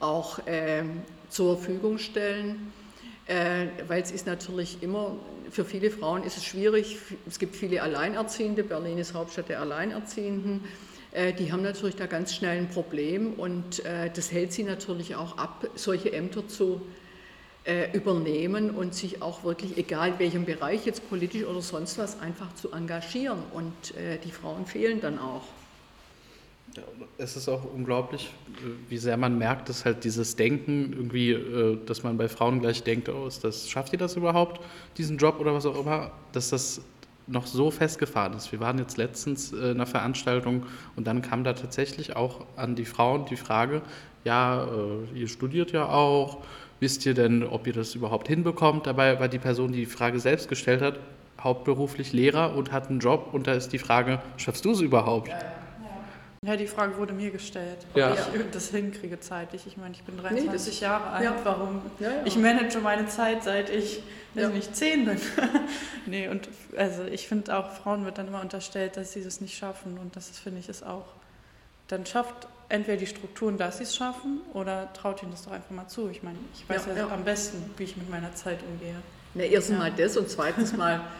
[0.00, 0.38] auch
[1.28, 2.72] zur Verfügung stellen,
[3.30, 5.16] äh, weil es ist natürlich immer,
[5.50, 10.64] für viele Frauen ist es schwierig, es gibt viele Alleinerziehende, Berlin ist Hauptstadt der Alleinerziehenden,
[11.12, 15.14] äh, die haben natürlich da ganz schnell ein Problem und äh, das hält sie natürlich
[15.14, 16.82] auch ab, solche Ämter zu
[17.92, 22.54] übernehmen und sich auch wirklich, egal in welchem Bereich, jetzt politisch oder sonst was, einfach
[22.54, 23.38] zu engagieren.
[23.52, 23.74] Und
[24.24, 25.42] die Frauen fehlen dann auch.
[27.18, 28.30] Es ist auch unglaublich,
[28.88, 32.82] wie sehr man merkt, dass halt dieses Denken irgendwie, äh, dass man bei Frauen gleich
[32.82, 34.60] denkt, oh, ist das, schafft ihr das überhaupt,
[34.96, 36.80] diesen Job oder was auch immer, dass das
[37.26, 38.52] noch so festgefahren ist.
[38.52, 40.64] Wir waren jetzt letztens äh, in einer Veranstaltung
[40.96, 43.82] und dann kam da tatsächlich auch an die Frauen die Frage,
[44.24, 46.38] ja, äh, ihr studiert ja auch,
[46.80, 48.86] wisst ihr denn, ob ihr das überhaupt hinbekommt?
[48.86, 50.98] Dabei war die Person, die die Frage selbst gestellt hat,
[51.40, 55.28] hauptberuflich Lehrer und hat einen Job und da ist die Frage, schaffst du es überhaupt?
[55.28, 55.59] Ja, ja.
[56.46, 58.14] Ja, die Frage wurde mir gestellt, ob ja.
[58.14, 59.66] ich das hinkriege zeitlich.
[59.66, 61.22] Ich meine, ich bin 23 nee, Jahre alt.
[61.22, 61.36] Ja.
[61.44, 61.82] Warum?
[61.98, 64.02] Ja, ich manage meine Zeit, seit ich
[64.34, 64.48] ja.
[64.48, 65.20] nicht 10 bin.
[66.06, 66.48] nee, und
[66.78, 69.98] also ich finde auch, Frauen wird dann immer unterstellt, dass sie das nicht schaffen.
[69.98, 71.04] Und das finde ich ist auch.
[71.88, 75.72] Dann schafft entweder die Strukturen, dass sie es schaffen, oder traut ihnen das doch einfach
[75.72, 76.08] mal zu.
[76.08, 78.96] Ich meine, ich weiß ja, am besten, wie ich mit meiner Zeit umgehe.
[79.34, 81.02] Na, erstens mal das und zweitens mal.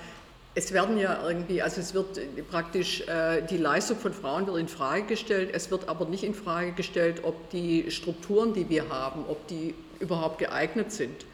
[0.54, 4.68] Es werden ja irgendwie, also es wird praktisch äh, die Leistung von Frauen wird in
[4.68, 5.50] Frage gestellt.
[5.52, 9.74] Es wird aber nicht in Frage gestellt, ob die Strukturen, die wir haben, ob die
[10.00, 11.24] überhaupt geeignet sind.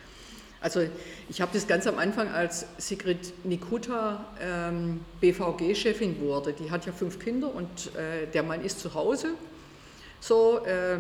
[0.61, 0.81] Also
[1.29, 6.53] ich habe das ganz am Anfang, als Sigrid Nikuta ähm, BVG-Chefin wurde.
[6.53, 9.35] Die hat ja fünf Kinder und äh, der Mann ist zu Hause.
[10.21, 10.99] So äh,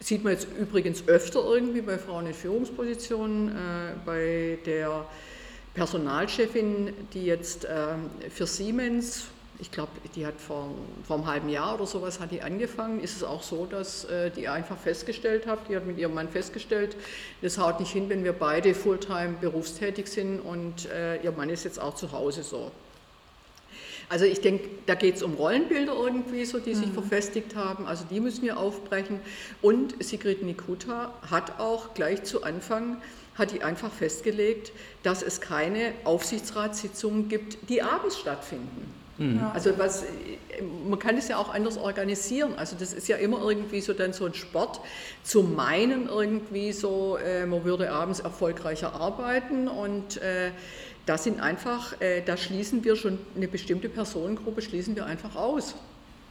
[0.00, 3.52] sieht man jetzt übrigens öfter irgendwie bei Frauen in Führungspositionen, äh,
[4.04, 5.06] bei der
[5.74, 9.24] Personalchefin, die jetzt ähm, für Siemens,
[9.58, 10.70] ich glaube, die hat vor,
[11.06, 14.30] vor einem halben Jahr oder sowas hat die angefangen, ist es auch so, dass äh,
[14.30, 16.96] die einfach festgestellt hat, die hat mit ihrem Mann festgestellt,
[17.40, 21.64] das haut nicht hin, wenn wir beide Fulltime berufstätig sind und äh, ihr Mann ist
[21.64, 22.70] jetzt auch zu Hause so.
[24.08, 26.92] Also ich denke, da geht es um Rollenbilder irgendwie so, die sich mhm.
[26.92, 27.86] verfestigt haben.
[27.86, 29.20] Also die müssen wir aufbrechen.
[29.62, 32.98] Und Sigrid Nikuta hat auch gleich zu Anfang
[33.34, 38.92] hat die einfach festgelegt, dass es keine Aufsichtsratssitzungen gibt, die abends stattfinden.
[39.18, 39.40] Mhm.
[39.54, 40.04] Also was,
[40.88, 42.54] man kann es ja auch anders organisieren.
[42.56, 44.80] Also das ist ja immer irgendwie so dann so ein Sport,
[45.22, 50.50] zu meinen irgendwie so, äh, man würde abends erfolgreicher arbeiten und äh,
[51.06, 55.74] das sind einfach, äh, da schließen wir schon eine bestimmte Personengruppe, schließen wir einfach aus.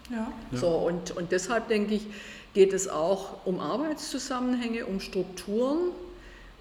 [0.10, 0.32] Ja.
[0.52, 2.06] So, und, und deshalb denke ich,
[2.54, 5.92] geht es auch um Arbeitszusammenhänge, um Strukturen,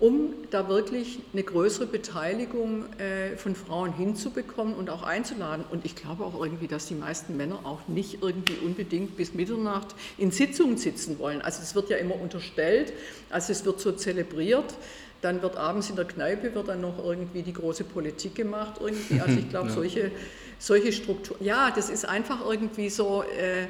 [0.01, 5.65] um da wirklich eine größere Beteiligung äh, von Frauen hinzubekommen und auch einzuladen.
[5.71, 9.95] Und ich glaube auch irgendwie, dass die meisten Männer auch nicht irgendwie unbedingt bis Mitternacht
[10.17, 11.43] in Sitzungen sitzen wollen.
[11.43, 12.95] Also es wird ja immer unterstellt,
[13.29, 14.75] also es wird so zelebriert.
[15.21, 19.21] Dann wird abends in der Kneipe wird dann noch irgendwie die große Politik gemacht irgendwie.
[19.21, 19.75] Also ich glaube, ja.
[19.75, 20.11] solche,
[20.59, 23.67] solche Strukturen, ja, das ist einfach irgendwie so, äh,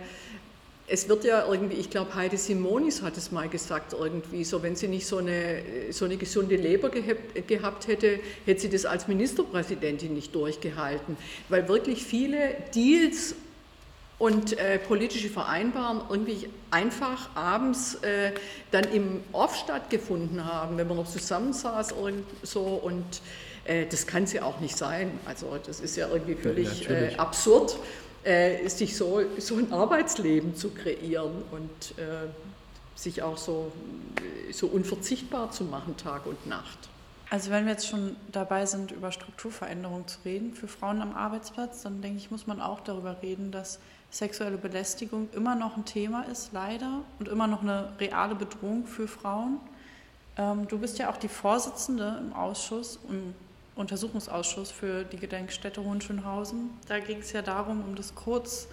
[0.90, 4.74] es wird ja irgendwie, ich glaube, Heide Simonis hat es mal gesagt, irgendwie so, wenn
[4.74, 10.12] sie nicht so eine, so eine gesunde Leber gehabt hätte, hätte sie das als Ministerpräsidentin
[10.12, 11.16] nicht durchgehalten.
[11.48, 13.37] Weil wirklich viele Deals
[14.18, 18.33] und äh, politische Vereinbarungen irgendwie einfach abends äh,
[18.72, 23.22] dann im Off stattgefunden haben, wenn man noch zusammensaß und so und
[23.64, 25.12] äh, das kann sie auch nicht sein.
[25.24, 27.79] Also das ist ja irgendwie völlig ja, absurd
[28.24, 32.28] äh, sich so, so ein Arbeitsleben zu kreieren und äh,
[32.94, 33.72] sich auch so,
[34.52, 36.90] so unverzichtbar zu machen, Tag und Nacht.
[37.30, 41.83] Also wenn wir jetzt schon dabei sind, über Strukturveränderungen zu reden für Frauen am Arbeitsplatz,
[41.83, 43.78] dann denke ich, muss man auch darüber reden, dass
[44.11, 49.06] sexuelle Belästigung immer noch ein Thema ist, leider, und immer noch eine reale Bedrohung für
[49.06, 49.61] Frauen.
[50.37, 53.35] Ähm, du bist ja auch die Vorsitzende im Ausschuss, im
[53.81, 56.71] Untersuchungsausschuss für die Gedenkstätte Hohenschönhausen.
[56.87, 58.69] Da ging es ja darum, um das kurz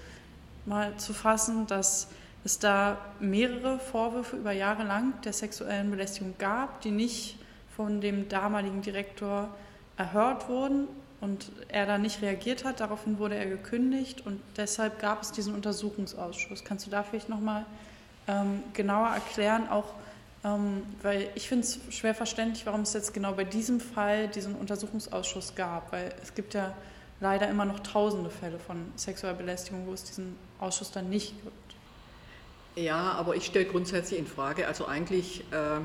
[0.65, 2.07] mal zu fassen, dass
[2.43, 7.37] es da mehrere Vorwürfe über Jahre lang der sexuellen Belästigung gab, die nicht
[7.75, 9.49] von dem damaligen Direktor
[9.97, 10.87] erhört wurden
[11.21, 12.79] und er da nicht reagiert hat.
[12.79, 16.63] Daraufhin wurde er gekündigt und deshalb gab es diesen Untersuchungsausschuss.
[16.63, 17.65] Kannst du da vielleicht nochmal
[18.27, 19.93] ähm, genauer erklären, auch
[20.43, 24.55] ähm, weil ich finde es schwer verständlich, warum es jetzt genau bei diesem Fall diesen
[24.55, 26.73] Untersuchungsausschuss gab, weil es gibt ja
[27.19, 31.75] leider immer noch tausende Fälle von sexueller Belästigung, wo es diesen Ausschuss dann nicht gibt.
[32.75, 35.79] Ja, aber ich stelle grundsätzlich in Frage, also eigentlich äh,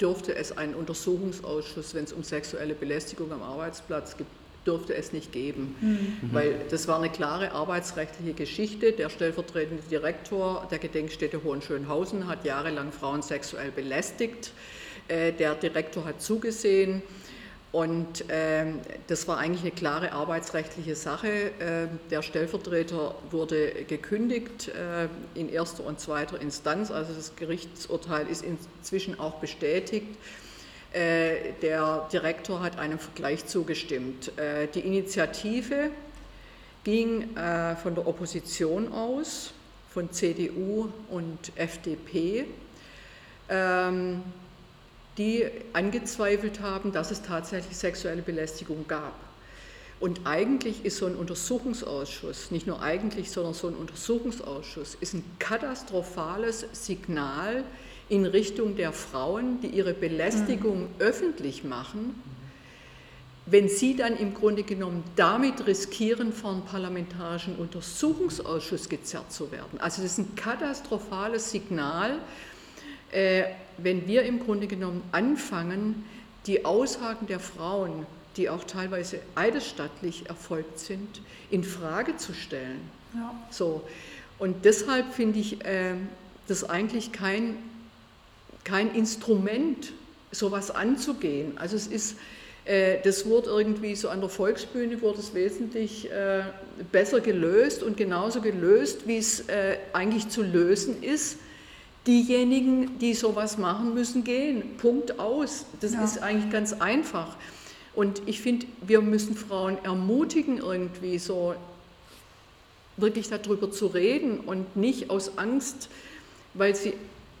[0.00, 4.30] dürfte es einen Untersuchungsausschuss, wenn es um sexuelle Belästigung am Arbeitsplatz gibt,
[4.66, 6.30] dürfte es nicht geben, mhm.
[6.32, 8.92] weil das war eine klare arbeitsrechtliche Geschichte.
[8.92, 14.52] Der stellvertretende Direktor der Gedenkstätte Hohenschönhausen hat jahrelang Frauen sexuell belästigt.
[15.08, 17.02] Äh, der Direktor hat zugesehen
[17.72, 21.52] und ähm, das war eigentlich eine klare arbeitsrechtliche Sache.
[21.58, 28.44] Ähm, der Stellvertreter wurde gekündigt äh, in erster und zweiter Instanz, also das Gerichtsurteil ist
[28.44, 30.06] inzwischen auch bestätigt.
[30.92, 34.36] Äh, der Direktor hat einem Vergleich zugestimmt.
[34.38, 35.90] Äh, die Initiative
[36.84, 39.54] ging äh, von der Opposition aus,
[39.88, 42.44] von CDU und FDP,
[43.48, 44.22] ähm,
[45.16, 49.14] die angezweifelt haben, dass es tatsächlich sexuelle Belästigung gab.
[49.98, 55.24] Und eigentlich ist so ein Untersuchungsausschuss, nicht nur eigentlich, sondern so ein Untersuchungsausschuss, ist ein
[55.38, 57.64] katastrophales Signal
[58.12, 60.88] in Richtung der Frauen, die ihre Belästigung mhm.
[60.98, 62.22] öffentlich machen,
[63.46, 69.80] wenn sie dann im Grunde genommen damit riskieren, vor einen parlamentarischen Untersuchungsausschuss gezerrt zu werden.
[69.80, 72.18] Also das ist ein katastrophales Signal,
[73.12, 73.44] äh,
[73.78, 76.04] wenn wir im Grunde genommen anfangen,
[76.46, 82.82] die Aussagen der Frauen, die auch teilweise eidesstattlich erfolgt sind, in Frage zu stellen.
[83.14, 83.34] Ja.
[83.50, 83.82] So.
[84.38, 85.94] Und deshalb finde ich äh,
[86.46, 87.56] das eigentlich kein,
[88.64, 89.92] kein Instrument,
[90.30, 91.58] sowas anzugehen.
[91.58, 92.16] Also es ist,
[92.64, 96.42] äh, das wurde irgendwie so an der Volksbühne, wurde es wesentlich äh,
[96.90, 101.36] besser gelöst und genauso gelöst, wie es äh, eigentlich zu lösen ist
[102.06, 104.76] Diejenigen, die sowas machen, müssen gehen.
[104.76, 105.66] Punkt aus.
[105.80, 106.02] Das ja.
[106.02, 107.36] ist eigentlich ganz einfach.
[107.94, 111.54] Und ich finde, wir müssen Frauen ermutigen, irgendwie so
[112.96, 115.88] wirklich darüber zu reden und nicht aus Angst,
[116.54, 116.94] weil sie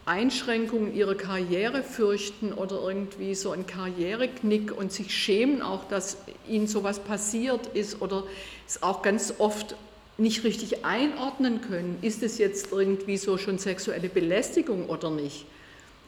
[0.04, 6.16] Einschränkungen ihrer Karriere fürchten oder irgendwie so ein Karriereknick und sich schämen auch, dass
[6.48, 8.24] ihnen sowas passiert ist oder
[8.66, 9.76] es auch ganz oft
[10.18, 15.46] nicht richtig einordnen können, ist es jetzt irgendwie so schon sexuelle Belästigung oder nicht.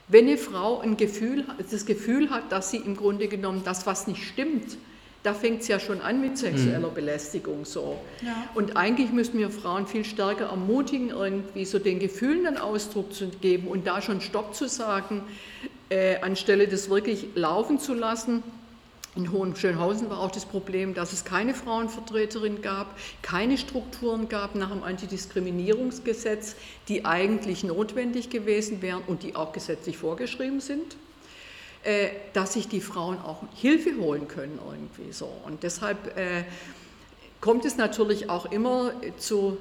[0.08, 4.06] Wenn eine Frau ein Gefühl, das Gefühl hat, dass sie im Grunde genommen das, was
[4.06, 4.76] nicht stimmt,
[5.24, 6.94] da fängt es ja schon an mit sexueller mhm.
[6.94, 7.98] Belästigung so.
[8.22, 8.48] Ja.
[8.54, 13.28] Und eigentlich müssten wir Frauen viel stärker ermutigen, irgendwie so den Gefühlen einen Ausdruck zu
[13.28, 15.22] geben und da schon Stopp zu sagen,
[15.88, 18.44] äh, anstelle das wirklich laufen zu lassen
[19.16, 24.70] in Hohenschönhausen war auch das Problem, dass es keine Frauenvertreterin gab, keine Strukturen gab nach
[24.70, 26.56] dem Antidiskriminierungsgesetz,
[26.88, 30.96] die eigentlich notwendig gewesen wären und die auch gesetzlich vorgeschrieben sind,
[32.32, 35.30] dass sich die Frauen auch Hilfe holen können irgendwie so.
[35.44, 36.44] Und deshalb äh,
[37.40, 39.58] kommt es natürlich auch immer zu,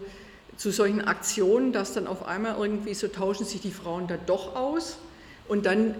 [0.55, 4.55] zu solchen Aktionen, dass dann auf einmal irgendwie so tauschen sich die Frauen dann doch
[4.55, 4.97] aus
[5.47, 5.95] und dann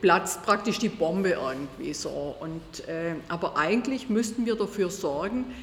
[0.00, 2.34] platzt praktisch die Bombe irgendwie so.
[2.40, 5.54] Und, äh, aber eigentlich müssten wir dafür sorgen,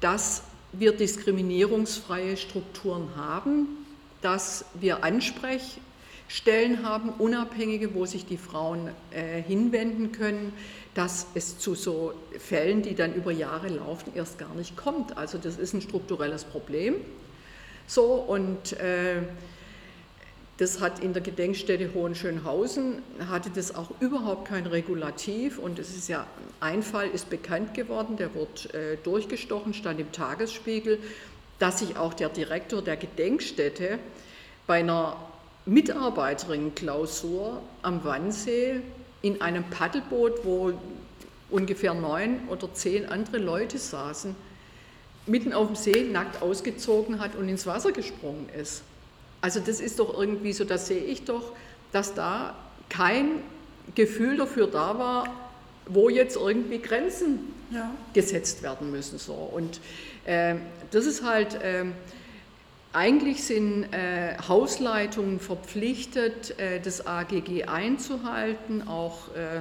[0.00, 0.42] dass
[0.72, 3.66] wir diskriminierungsfreie Strukturen haben,
[4.22, 5.02] dass wir
[6.28, 10.52] Ansprechstellen haben, unabhängige, wo sich die Frauen äh, hinwenden können,
[10.92, 15.16] dass es zu so Fällen, die dann über Jahre laufen, erst gar nicht kommt.
[15.16, 16.96] Also das ist ein strukturelles Problem.
[17.86, 19.22] So und äh,
[20.58, 26.08] das hat in der Gedenkstätte Hohenschönhausen, hatte das auch überhaupt kein Regulativ und es ist
[26.08, 26.26] ja,
[26.60, 30.98] ein Fall ist bekannt geworden, der wurde äh, durchgestochen, stand im Tagesspiegel,
[31.58, 33.98] dass sich auch der Direktor der Gedenkstätte
[34.66, 35.16] bei einer
[35.68, 38.80] Mitarbeiterinnenklausur am Wannsee
[39.22, 40.72] in einem Paddelboot, wo
[41.50, 44.34] ungefähr neun oder zehn andere Leute saßen,
[45.26, 48.82] mitten auf dem See nackt ausgezogen hat und ins Wasser gesprungen ist.
[49.40, 51.52] Also das ist doch irgendwie so, das sehe ich doch,
[51.92, 52.56] dass da
[52.88, 53.42] kein
[53.94, 55.24] Gefühl dafür da war,
[55.86, 57.90] wo jetzt irgendwie Grenzen ja.
[58.14, 59.18] gesetzt werden müssen.
[59.18, 59.32] So.
[59.32, 59.80] Und
[60.24, 60.56] äh,
[60.90, 61.84] das ist halt, äh,
[62.92, 69.60] eigentlich sind äh, Hausleitungen verpflichtet, äh, das AGG einzuhalten, auch äh,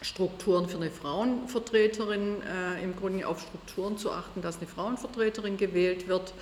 [0.00, 6.08] Strukturen für eine Frauenvertreterin, äh, im Grunde auf Strukturen zu achten, dass eine Frauenvertreterin gewählt
[6.08, 6.32] wird.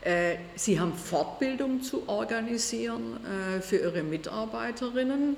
[0.00, 5.36] Äh, Sie haben Fortbildung zu organisieren äh, für Ihre Mitarbeiterinnen,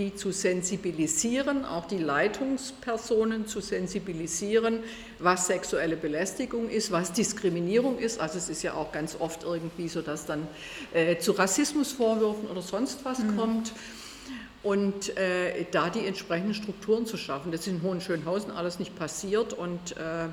[0.00, 4.80] die zu sensibilisieren, auch die Leitungspersonen zu sensibilisieren,
[5.18, 8.18] was sexuelle Belästigung ist, was Diskriminierung ist.
[8.18, 10.48] Also es ist ja auch ganz oft irgendwie so, dass dann
[10.94, 13.36] äh, zu Rassismusvorwürfen oder sonst was mhm.
[13.36, 13.72] kommt.
[14.62, 17.52] Und äh, da die entsprechenden Strukturen zu schaffen.
[17.52, 20.28] Das ist in Hohenschönhausen alles nicht passiert und äh,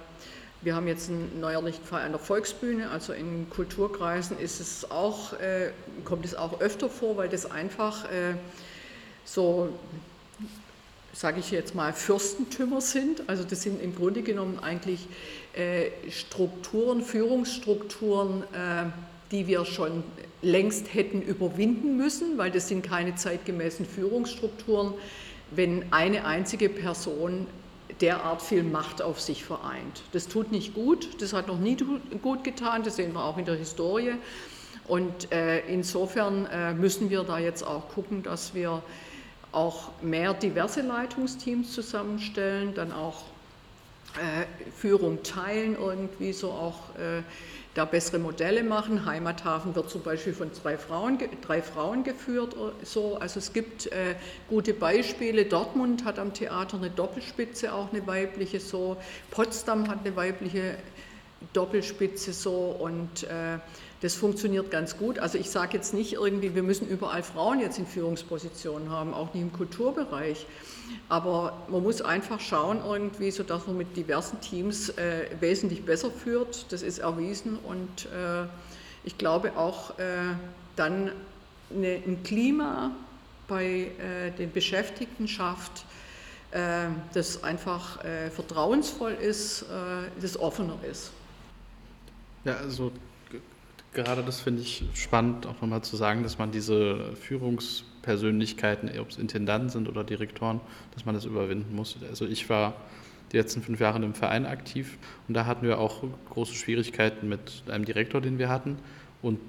[0.61, 5.33] wir haben jetzt einen neuerlichen Fall an der Volksbühne, also in Kulturkreisen ist es auch,
[5.33, 5.71] äh,
[6.03, 8.35] kommt es auch öfter vor, weil das einfach äh,
[9.27, 9.69] so,
[11.13, 13.27] sage ich jetzt mal, Fürstentümer sind.
[13.27, 15.07] Also das sind im Grunde genommen eigentlich
[15.53, 18.85] äh, Strukturen, Führungsstrukturen, äh,
[19.31, 20.03] die wir schon
[20.41, 24.93] längst hätten überwinden müssen, weil das sind keine zeitgemäßen Führungsstrukturen,
[25.51, 27.47] wenn eine einzige Person
[27.99, 30.03] derart viel Macht auf sich vereint.
[30.13, 31.75] Das tut nicht gut, das hat noch nie
[32.21, 34.13] gut getan, das sehen wir auch in der Historie.
[34.87, 36.47] Und äh, insofern
[36.79, 38.83] müssen wir da jetzt auch gucken, dass wir
[39.51, 43.23] auch mehr diverse Leitungsteams zusammenstellen, dann auch
[44.75, 47.21] Führung teilen, irgendwie so auch äh,
[47.75, 49.05] da bessere Modelle machen.
[49.05, 52.55] Heimathafen wird zum Beispiel von zwei Frauen, drei Frauen geführt.
[52.83, 53.17] So.
[53.17, 54.15] Also es gibt äh,
[54.49, 55.45] gute Beispiele.
[55.45, 58.97] Dortmund hat am Theater eine Doppelspitze, auch eine weibliche so.
[59.29, 60.77] Potsdam hat eine weibliche
[61.53, 63.59] Doppelspitze so und äh,
[64.01, 65.17] das funktioniert ganz gut.
[65.19, 69.33] Also ich sage jetzt nicht irgendwie, wir müssen überall Frauen jetzt in Führungspositionen haben, auch
[69.33, 70.45] nicht im Kulturbereich.
[71.09, 76.11] Aber man muss einfach schauen, irgendwie, so dass man mit diversen Teams äh, wesentlich besser
[76.11, 76.71] führt.
[76.71, 78.45] Das ist erwiesen und äh,
[79.03, 80.35] ich glaube auch äh,
[80.75, 81.11] dann
[81.73, 82.91] eine, ein Klima
[83.47, 85.85] bei äh, den Beschäftigten schafft,
[86.51, 87.99] äh, das einfach
[88.33, 89.65] vertrauensvoll ist,
[90.21, 91.11] das offener ist.
[92.45, 92.91] Ja, also
[93.93, 99.09] gerade das finde ich spannend, auch nochmal zu sagen, dass man diese Führungs- Persönlichkeiten, ob
[99.09, 100.61] es Intendanten sind oder Direktoren,
[100.93, 101.97] dass man das überwinden muss.
[102.09, 102.73] Also ich war
[103.33, 107.63] die letzten fünf Jahre im Verein aktiv und da hatten wir auch große Schwierigkeiten mit
[107.67, 108.77] einem Direktor, den wir hatten.
[109.21, 109.41] Und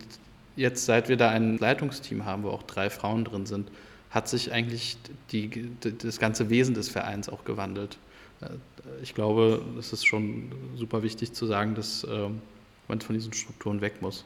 [0.56, 3.70] jetzt, seit wir da ein Leitungsteam haben, wo auch drei Frauen drin sind,
[4.10, 4.96] hat sich eigentlich
[5.30, 7.96] die, das ganze Wesen des Vereins auch gewandelt.
[8.40, 8.48] Äh,
[9.04, 12.42] ich glaube, es ist schon super wichtig zu sagen, dass ähm,
[12.88, 14.24] man von diesen Strukturen weg muss.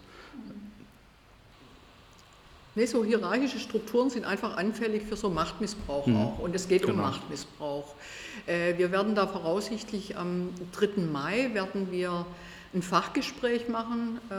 [2.75, 6.17] Nee, so hierarchische Strukturen sind einfach anfällig für so Machtmissbrauch mhm.
[6.17, 6.39] auch.
[6.39, 6.95] Und es geht genau.
[6.95, 7.95] um Machtmissbrauch.
[8.47, 11.03] Äh, wir werden da voraussichtlich am 3.
[11.03, 12.25] Mai werden wir
[12.73, 14.19] ein Fachgespräch machen.
[14.31, 14.35] Äh,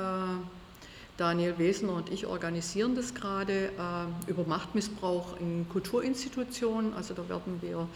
[1.18, 6.96] Daniel Wesner und ich organisieren das gerade äh, über Machtmissbrauch in Kulturinstitutionen.
[6.96, 7.88] Also da werden wir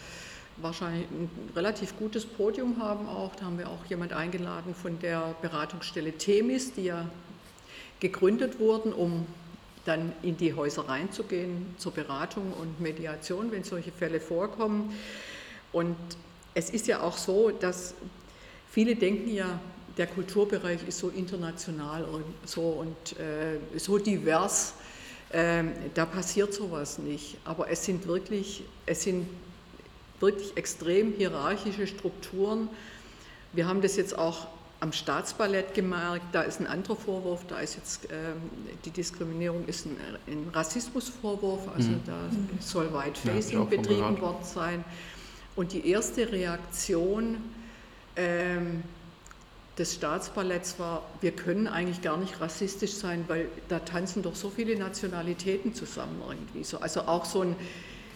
[0.60, 3.34] wahrscheinlich ein relativ gutes Podium haben auch.
[3.36, 7.08] Da haben wir auch jemand eingeladen von der Beratungsstelle Themis, die ja
[8.00, 9.26] gegründet wurden, um
[9.84, 14.94] dann in die Häuser reinzugehen zur Beratung und Mediation, wenn solche Fälle vorkommen.
[15.72, 15.96] Und
[16.54, 17.94] es ist ja auch so, dass
[18.70, 19.58] viele denken ja,
[19.96, 24.74] der Kulturbereich ist so international und so, und, äh, so divers,
[25.30, 27.36] äh, da passiert sowas nicht.
[27.44, 29.26] Aber es sind wirklich, es sind
[30.20, 32.68] wirklich extrem hierarchische Strukturen.
[33.52, 34.48] Wir haben das jetzt auch
[34.80, 38.36] am Staatsballett gemerkt, da ist ein anderer Vorwurf, da ist jetzt ähm,
[38.84, 39.96] die Diskriminierung ist ein,
[40.28, 42.00] ein Rassismusvorwurf, also mhm.
[42.06, 42.18] da
[42.60, 44.84] soll White-Facing ja, betrieben worden sein.
[45.56, 47.38] Und die erste Reaktion
[48.14, 48.84] ähm,
[49.76, 54.50] des Staatsballetts war, wir können eigentlich gar nicht rassistisch sein, weil da tanzen doch so
[54.50, 56.62] viele Nationalitäten zusammen irgendwie.
[56.62, 57.56] So, also auch so ein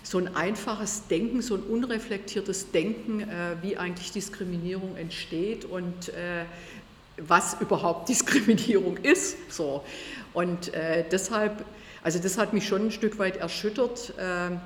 [0.02, 6.44] so ein einfaches Denken, so ein unreflektiertes Denken, äh, wie eigentlich Diskriminierung entsteht und äh,
[7.16, 9.36] was überhaupt Diskriminierung ist.
[9.52, 9.84] So.
[10.32, 11.64] Und äh, deshalb,
[12.02, 14.56] also das hat mich schon ein Stück weit erschüttert äh,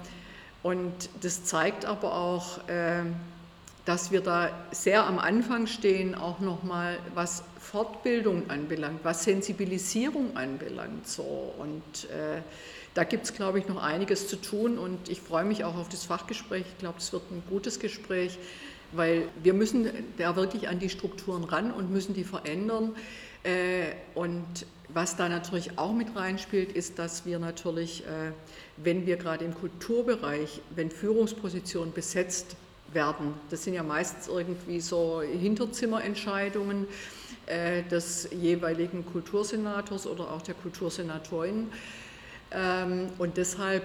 [0.62, 3.02] und das zeigt aber auch, äh,
[3.84, 11.06] dass wir da sehr am Anfang stehen, auch nochmal was Fortbildung anbelangt, was Sensibilisierung anbelangt.
[11.06, 11.54] So.
[11.58, 12.42] Und äh,
[12.96, 15.90] da gibt es, glaube ich, noch einiges zu tun und ich freue mich auch auf
[15.90, 16.64] das Fachgespräch.
[16.66, 18.38] Ich glaube, es wird ein gutes Gespräch,
[18.92, 22.96] weil wir müssen da wirklich an die Strukturen ran und müssen die verändern.
[23.42, 24.46] Äh, und
[24.88, 28.32] was da natürlich auch mit reinspielt, ist, dass wir natürlich, äh,
[28.78, 32.56] wenn wir gerade im Kulturbereich, wenn Führungspositionen besetzt
[32.94, 36.86] werden, das sind ja meistens irgendwie so Hinterzimmerentscheidungen
[37.44, 41.68] äh, des jeweiligen Kultursenators oder auch der Kultursenatorin,
[43.18, 43.82] und deshalb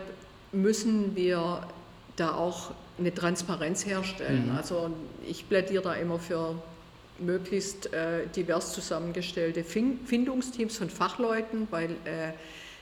[0.52, 1.68] müssen wir
[2.16, 4.50] da auch eine Transparenz herstellen.
[4.52, 4.58] Mhm.
[4.58, 4.92] Also
[5.28, 6.56] ich plädiere da immer für
[7.20, 12.34] möglichst äh, divers zusammengestellte Findungsteams von Fachleuten, weil äh,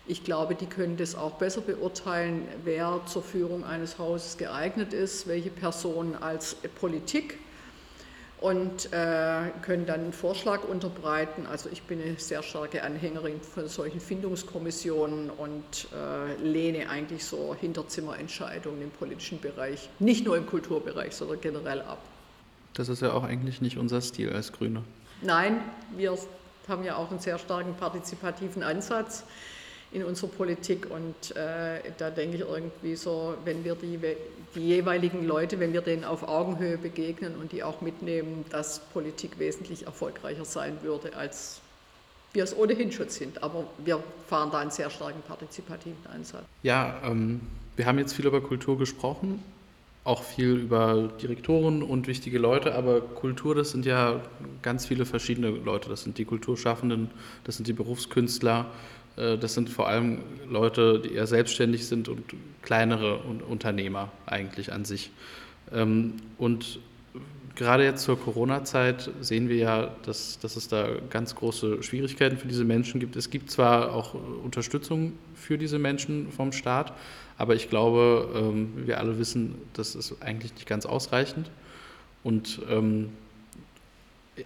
[0.08, 5.28] ich glaube, die können das auch besser beurteilen, wer zur Führung eines Hauses geeignet ist,
[5.28, 7.38] welche Person als Politik
[8.42, 11.46] und äh, können dann einen Vorschlag unterbreiten.
[11.46, 17.56] Also ich bin eine sehr starke Anhängerin von solchen Findungskommissionen und äh, lehne eigentlich so
[17.60, 22.00] Hinterzimmerentscheidungen im politischen Bereich, nicht nur im Kulturbereich, sondern generell ab.
[22.76, 24.84] Das ist ja auch eigentlich nicht unser Stil als Grüne.
[25.22, 25.60] Nein,
[25.98, 26.18] wir
[26.70, 29.26] haben ja auch einen sehr starken partizipativen Ansatz
[29.92, 34.00] in unserer Politik und äh, da denke ich irgendwie so, wenn wir die,
[34.54, 39.40] die jeweiligen Leute, wenn wir denen auf Augenhöhe begegnen und die auch mitnehmen, dass Politik
[39.40, 41.62] wesentlich erfolgreicher sein würde, als
[42.34, 43.42] wir es ohnehin schon sind.
[43.42, 46.44] Aber wir fahren da einen sehr starken partizipativen Ansatz.
[46.62, 47.42] Ja, ähm,
[47.76, 49.44] wir haben jetzt viel über Kultur gesprochen,
[50.04, 54.22] auch viel über Direktoren und wichtige Leute, aber Kultur, das sind ja
[54.62, 55.90] ganz viele verschiedene Leute.
[55.90, 57.10] Das sind die Kulturschaffenden,
[57.44, 58.68] das sind die Berufskünstler,
[59.16, 62.24] das sind vor allem Leute, die eher selbstständig sind und
[62.62, 65.12] kleinere Unternehmer eigentlich an sich.
[65.74, 66.80] Ähm, und
[67.56, 72.48] gerade jetzt zur Corona-Zeit sehen wir ja, dass, dass es da ganz große Schwierigkeiten für
[72.48, 73.16] diese Menschen gibt.
[73.16, 76.94] Es gibt zwar auch Unterstützung für diese Menschen vom Staat,
[77.38, 81.52] aber ich glaube, ähm, wir alle wissen, das ist eigentlich nicht ganz ausreichend.
[82.24, 83.10] Und ähm,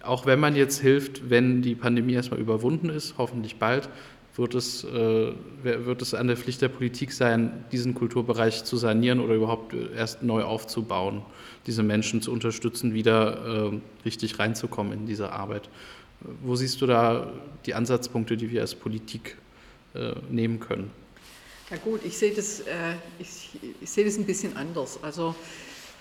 [0.02, 3.88] auch wenn man jetzt hilft, wenn die Pandemie erstmal überwunden ist, hoffentlich bald,
[4.36, 5.32] wird es, äh,
[5.62, 10.22] wird es an der Pflicht der Politik sein, diesen Kulturbereich zu sanieren oder überhaupt erst
[10.22, 11.22] neu aufzubauen,
[11.66, 15.68] diese Menschen zu unterstützen, wieder äh, richtig reinzukommen in diese Arbeit.
[16.42, 17.32] Wo siehst du da
[17.66, 19.36] die Ansatzpunkte, die wir als Politik
[19.94, 20.90] äh, nehmen können?
[21.70, 22.62] Ja gut, ich sehe das,
[23.18, 23.48] ich,
[23.80, 24.98] ich sehe das ein bisschen anders.
[25.02, 25.34] Also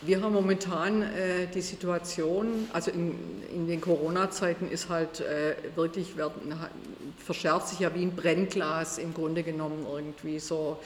[0.06, 3.16] wir haben momentan äh, die Situation, also in,
[3.54, 6.54] in den Corona-Zeiten ist halt äh, wirklich, werden,
[7.18, 10.78] verschärft sich ja wie ein Brennglas im Grunde genommen irgendwie so,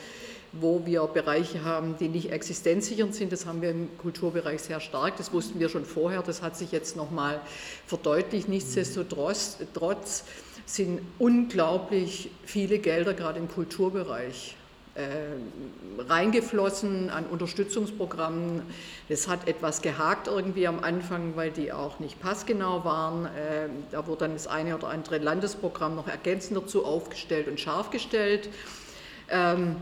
[0.52, 3.32] wo wir Bereiche haben, die nicht existenzsichernd sind.
[3.32, 6.72] Das haben wir im Kulturbereich sehr stark, das wussten wir schon vorher, das hat sich
[6.72, 7.40] jetzt nochmal
[7.86, 8.48] verdeutlicht.
[8.48, 10.24] Nichtsdestotrotz trotz
[10.64, 14.57] sind unglaublich viele Gelder gerade im Kulturbereich
[16.08, 18.62] reingeflossen an Unterstützungsprogrammen.
[19.08, 23.26] Das hat etwas gehakt irgendwie am Anfang, weil die auch nicht passgenau waren.
[23.26, 27.90] Äh, da wurde dann das eine oder andere Landesprogramm noch ergänzend dazu aufgestellt und scharf
[27.90, 28.48] gestellt.
[29.30, 29.76] Ähm,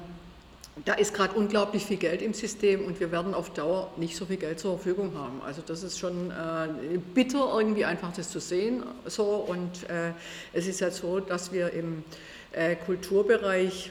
[0.85, 4.27] da ist gerade unglaublich viel Geld im System und wir werden auf Dauer nicht so
[4.27, 5.41] viel Geld zur Verfügung haben.
[5.45, 8.83] Also das ist schon äh, bitter irgendwie einfach das zu sehen.
[9.07, 10.13] So und äh,
[10.53, 12.05] es ist ja so, dass wir im
[12.53, 13.91] äh, Kulturbereich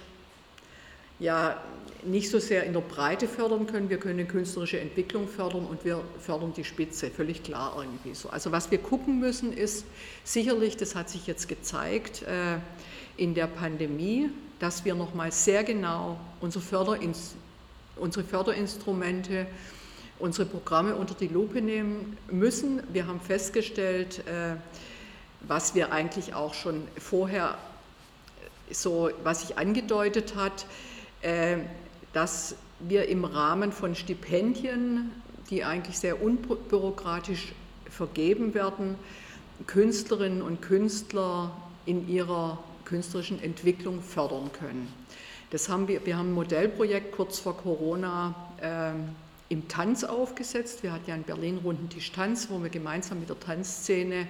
[1.20, 1.62] ja
[2.04, 3.90] nicht so sehr in der Breite fördern können.
[3.90, 8.30] Wir können künstlerische Entwicklung fördern und wir fördern die Spitze, völlig klar irgendwie so.
[8.30, 9.86] Also was wir gucken müssen ist
[10.24, 12.58] sicherlich, das hat sich jetzt gezeigt äh,
[13.18, 17.36] in der Pandemie, dass wir nochmal sehr genau unsere, Förderins
[17.96, 19.48] unsere Förderinstrumente,
[20.20, 22.84] unsere Programme unter die Lupe nehmen müssen.
[22.94, 24.56] Wir haben festgestellt, äh,
[25.42, 27.58] was wir eigentlich auch schon vorher
[28.72, 30.66] so, was sich angedeutet hat,
[32.14, 35.12] dass wir im Rahmen von Stipendien,
[35.50, 37.54] die eigentlich sehr unbürokratisch
[37.90, 38.96] vergeben werden,
[39.68, 41.56] Künstlerinnen und Künstler
[41.86, 44.88] in ihrer künstlerischen Entwicklung fördern können.
[45.52, 48.92] Das haben wir, wir haben ein Modellprojekt kurz vor Corona äh,
[49.50, 50.84] im Tanz aufgesetzt.
[50.84, 54.28] Wir hatten ja in Berlin Rundentisch Tanz, wo wir gemeinsam mit der Tanzszene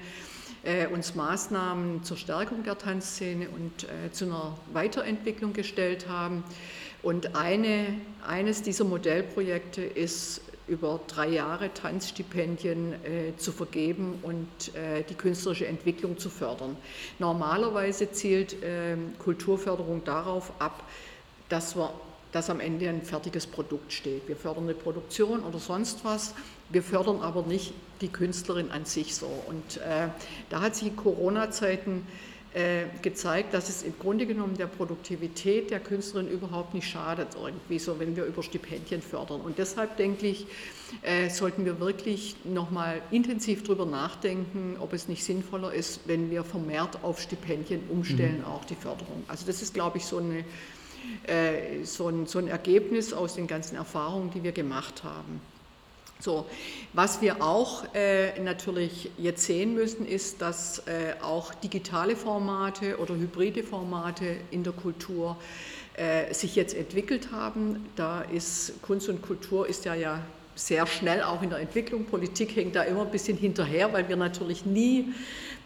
[0.63, 6.43] äh, uns Maßnahmen zur Stärkung der Tanzszene und äh, zu einer Weiterentwicklung gestellt haben.
[7.05, 15.03] Und eine, eines dieser Modellprojekte ist über drei Jahre Tanzstipendien äh, zu vergeben und äh,
[15.07, 16.75] die künstlerische Entwicklung zu fördern.
[17.19, 20.81] Normalerweise zielt äh, Kulturförderung darauf ab,
[21.47, 21.93] dass, wir,
[22.31, 24.27] dass am Ende ein fertiges Produkt steht.
[24.27, 26.33] Wir fördern eine Produktion oder sonst was,
[26.69, 29.29] wir fördern aber nicht die Künstlerin an sich so.
[29.45, 30.07] Und äh,
[30.49, 32.07] da hat sich in Corona-Zeiten
[33.01, 37.99] gezeigt, dass es im Grunde genommen der Produktivität der Künstlerin überhaupt nicht schadet, irgendwie so,
[37.99, 39.41] wenn wir über Stipendien fördern.
[39.41, 40.47] Und deshalb denke ich,
[41.01, 46.45] äh, sollten wir wirklich nochmal intensiv darüber nachdenken, ob es nicht sinnvoller ist, wenn wir
[46.45, 48.45] vermehrt auf Stipendien umstellen, mhm.
[48.45, 49.23] auch die Förderung.
[49.27, 50.45] Also das ist, glaube ich, so, eine,
[51.27, 55.41] äh, so, ein, so ein Ergebnis aus den ganzen Erfahrungen, die wir gemacht haben.
[56.19, 56.45] So,
[56.93, 63.15] was wir auch äh, natürlich jetzt sehen müssen, ist, dass äh, auch digitale Formate oder
[63.15, 65.37] hybride Formate in der Kultur
[65.97, 67.85] äh, sich jetzt entwickelt haben.
[67.95, 70.21] Da ist Kunst und Kultur ist ja ja
[70.55, 72.05] sehr schnell auch in der Entwicklung.
[72.05, 75.13] Politik hängt da immer ein bisschen hinterher, weil wir natürlich nie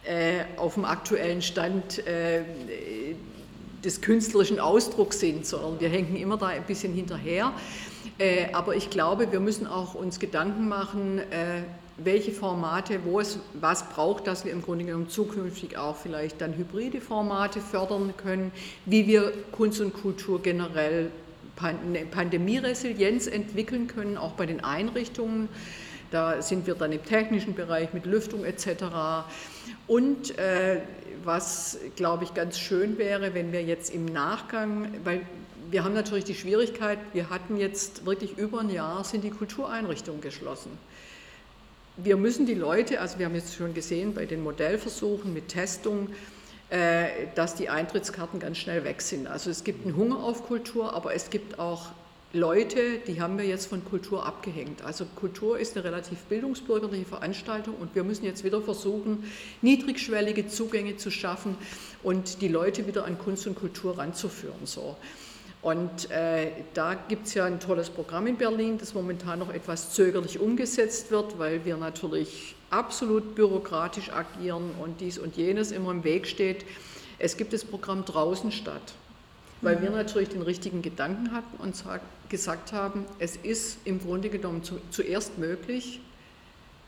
[0.04, 2.42] äh, auf dem aktuellen Stand äh,
[3.84, 7.54] des künstlerischen Ausdrucks sind, sondern wir hängen immer da ein bisschen hinterher.
[8.18, 11.64] Äh, aber ich glaube, wir müssen auch uns Gedanken machen, äh,
[12.04, 16.56] welche Formate, wo es was braucht, dass wir im Grunde genommen zukünftig auch vielleicht dann
[16.56, 18.52] hybride Formate fördern können,
[18.86, 21.12] wie wir Kunst und Kultur generell
[21.62, 25.50] eine Pandemieresilienz entwickeln können, auch bei den Einrichtungen.
[26.12, 28.86] Da sind wir dann im technischen Bereich mit Lüftung etc.
[29.88, 30.82] Und äh,
[31.24, 35.22] was, glaube ich, ganz schön wäre, wenn wir jetzt im Nachgang, weil
[35.72, 40.22] wir haben natürlich die Schwierigkeit, wir hatten jetzt wirklich über ein Jahr, sind die Kultureinrichtungen
[40.22, 40.72] geschlossen.
[41.98, 46.10] Wir müssen die Leute, also wir haben jetzt schon gesehen bei den Modellversuchen mit Testung,
[46.70, 49.28] äh, dass die Eintrittskarten ganz schnell weg sind.
[49.28, 51.88] Also es gibt einen Hunger auf Kultur, aber es gibt auch
[52.32, 54.84] Leute, die haben wir jetzt von Kultur abgehängt.
[54.84, 59.24] Also Kultur ist eine relativ bildungsbürgerliche Veranstaltung und wir müssen jetzt wieder versuchen,
[59.64, 61.58] niedrigschwellige Zugänge zu schaffen
[62.04, 64.66] und die Leute wieder an Kunst und Kultur ranzuführen.
[64.66, 64.96] So.
[65.62, 69.92] Und äh, da gibt es ja ein tolles Programm in Berlin, das momentan noch etwas
[69.92, 76.04] zögerlich umgesetzt wird, weil wir natürlich absolut bürokratisch agieren und dies und jenes immer im
[76.06, 76.66] Weg steht.
[77.18, 78.94] Es gibt das Programm Draußen statt,
[79.62, 79.82] weil mhm.
[79.82, 81.76] wir natürlich den richtigen Gedanken hatten und
[82.30, 86.00] gesagt haben, es ist im Grunde genommen zu, zuerst möglich,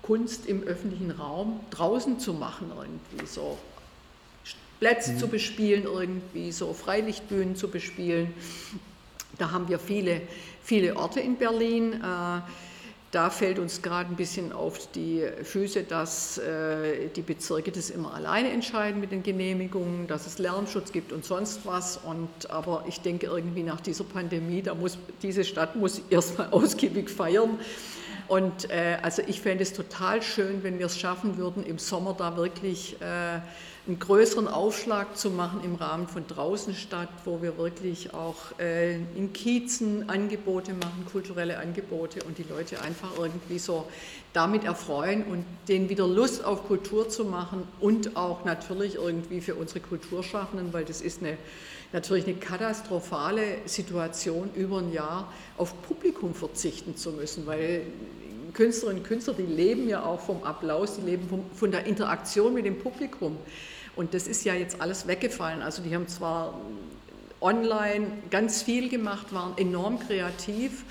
[0.01, 3.57] Kunst im öffentlichen Raum draußen zu machen, irgendwie so.
[4.81, 5.19] Plätze mhm.
[5.19, 8.33] zu bespielen, irgendwie so Freilichtbühnen zu bespielen.
[9.37, 10.21] Da haben wir viele,
[10.63, 11.93] viele Orte in Berlin.
[11.93, 12.41] Äh,
[13.11, 18.15] da fällt uns gerade ein bisschen auf die Füße, dass äh, die Bezirke das immer
[18.15, 21.97] alleine entscheiden mit den Genehmigungen, dass es Lärmschutz gibt und sonst was.
[21.97, 27.11] Und, aber ich denke irgendwie nach dieser Pandemie, da muss, diese Stadt muss erstmal ausgiebig
[27.11, 27.59] feiern.
[28.27, 32.15] Und äh, also ich fände es total schön, wenn wir es schaffen würden, im Sommer
[32.17, 33.41] da wirklich äh,
[33.91, 38.95] einen größeren Aufschlag zu machen im Rahmen von draußen statt, wo wir wirklich auch äh,
[38.95, 43.85] in Kiezen Angebote machen, kulturelle Angebote und die Leute einfach irgendwie so
[44.31, 49.55] damit erfreuen und denen wieder Lust auf Kultur zu machen und auch natürlich irgendwie für
[49.55, 51.37] unsere Kulturschaffenden, weil das ist eine,
[51.91, 57.81] natürlich eine katastrophale Situation, über ein Jahr auf Publikum verzichten zu müssen, weil
[58.53, 62.53] Künstlerinnen und Künstler, die leben ja auch vom Applaus, die leben vom, von der Interaktion
[62.53, 63.35] mit dem Publikum.
[63.95, 65.61] Und das ist ja jetzt alles weggefallen.
[65.61, 66.59] Also die haben zwar
[67.41, 70.85] online ganz viel gemacht, waren enorm kreativ,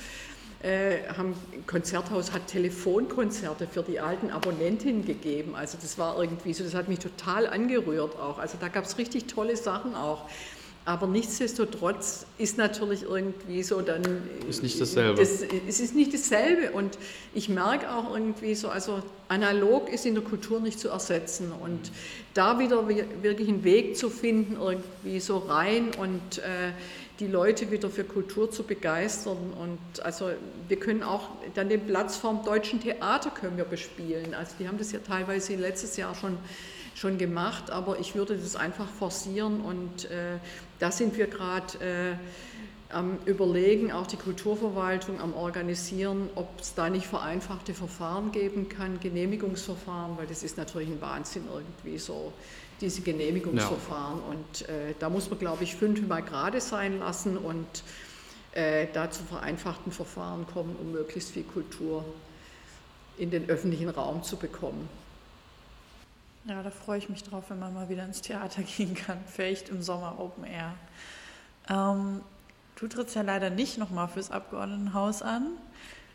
[0.63, 1.35] äh, haben,
[1.67, 5.55] Konzerthaus hat Telefonkonzerte für die alten Abonnentinnen gegeben.
[5.55, 8.39] Also das war irgendwie so, das hat mich total angerührt auch.
[8.39, 10.29] Also da gab es richtig tolle Sachen auch.
[10.91, 14.03] Aber nichtsdestotrotz ist natürlich irgendwie so dann.
[14.49, 15.21] Ist nicht dasselbe.
[15.21, 16.73] Das, es ist nicht dasselbe.
[16.73, 16.99] Und
[17.33, 21.53] ich merke auch irgendwie so, also analog ist in der Kultur nicht zu ersetzen.
[21.53, 21.93] Und
[22.35, 26.73] da wieder wirklich einen Weg zu finden, irgendwie so rein und äh,
[27.21, 29.39] die Leute wieder für Kultur zu begeistern.
[29.61, 30.31] Und also
[30.67, 34.35] wir können auch dann den Platz vom Deutschen Theater können wir bespielen.
[34.35, 36.37] Also die haben das ja teilweise letztes Jahr schon
[37.01, 40.37] schon gemacht, aber ich würde das einfach forcieren und äh,
[40.81, 46.91] da sind wir gerade äh, am Überlegen, auch die Kulturverwaltung am Organisieren, ob es da
[46.91, 52.35] nicht vereinfachte Verfahren geben kann, Genehmigungsverfahren, weil das ist natürlich ein Wahnsinn irgendwie so,
[52.83, 54.19] diese Genehmigungsverfahren.
[54.19, 54.35] Ja.
[54.35, 57.83] Und äh, da muss man, glaube ich, fünfmal gerade sein lassen und
[58.53, 62.05] äh, da zu vereinfachten Verfahren kommen, um möglichst viel Kultur
[63.17, 65.00] in den öffentlichen Raum zu bekommen.
[66.47, 69.19] Ja, da freue ich mich drauf, wenn man mal wieder ins Theater gehen kann.
[69.27, 70.75] Vielleicht im Sommer Open Air.
[71.69, 72.23] Ähm,
[72.77, 75.49] du trittst ja leider nicht nochmal fürs Abgeordnetenhaus an.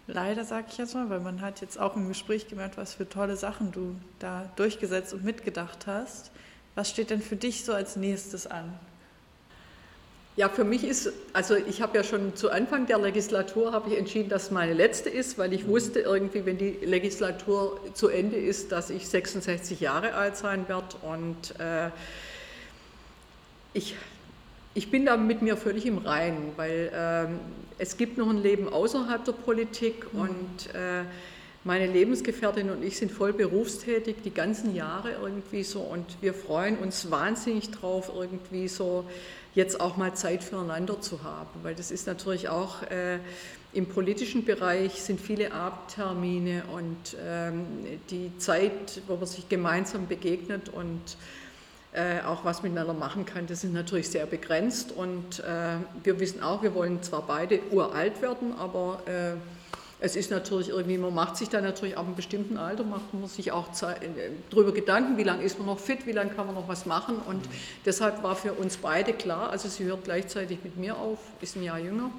[0.08, 3.10] Leider sage ich jetzt mal, weil man hat jetzt auch im Gespräch gemerkt, was für
[3.10, 6.32] tolle Sachen du da durchgesetzt und mitgedacht hast.
[6.76, 8.78] Was steht denn für dich so als nächstes an?
[10.38, 13.98] Ja, für mich ist, also ich habe ja schon zu Anfang der Legislatur habe ich
[13.98, 18.36] entschieden, dass es meine letzte ist, weil ich wusste irgendwie, wenn die Legislatur zu Ende
[18.36, 21.90] ist, dass ich 66 Jahre alt sein werde und äh,
[23.74, 23.96] ich,
[24.74, 28.68] ich bin da mit mir völlig im Reinen, weil äh, es gibt noch ein Leben
[28.68, 30.20] außerhalb der Politik mhm.
[30.20, 31.04] und äh,
[31.64, 36.78] meine Lebensgefährtin und ich sind voll berufstätig die ganzen Jahre irgendwie so und wir freuen
[36.78, 39.06] uns wahnsinnig drauf irgendwie so
[39.56, 43.20] jetzt auch mal Zeit füreinander zu haben, weil das ist natürlich auch äh,
[43.74, 47.66] im politischen Bereich sind viele Abtermine und ähm,
[48.10, 51.18] die Zeit, wo man sich gemeinsam begegnet und
[51.92, 56.42] äh, auch was miteinander machen kann, das ist natürlich sehr begrenzt und äh, wir wissen
[56.42, 59.36] auch, wir wollen zwar beide uralt werden, aber äh,
[60.00, 63.28] es ist natürlich irgendwie, man macht sich da natürlich ab einem bestimmten Alter, macht man
[63.28, 66.56] sich auch äh, darüber Gedanken, wie lange ist man noch fit, wie lange kann man
[66.56, 67.18] noch was machen.
[67.28, 67.56] Und mhm.
[67.86, 71.64] deshalb war für uns beide klar, also sie hört gleichzeitig mit mir auf, ist ein
[71.64, 72.12] Jahr jünger,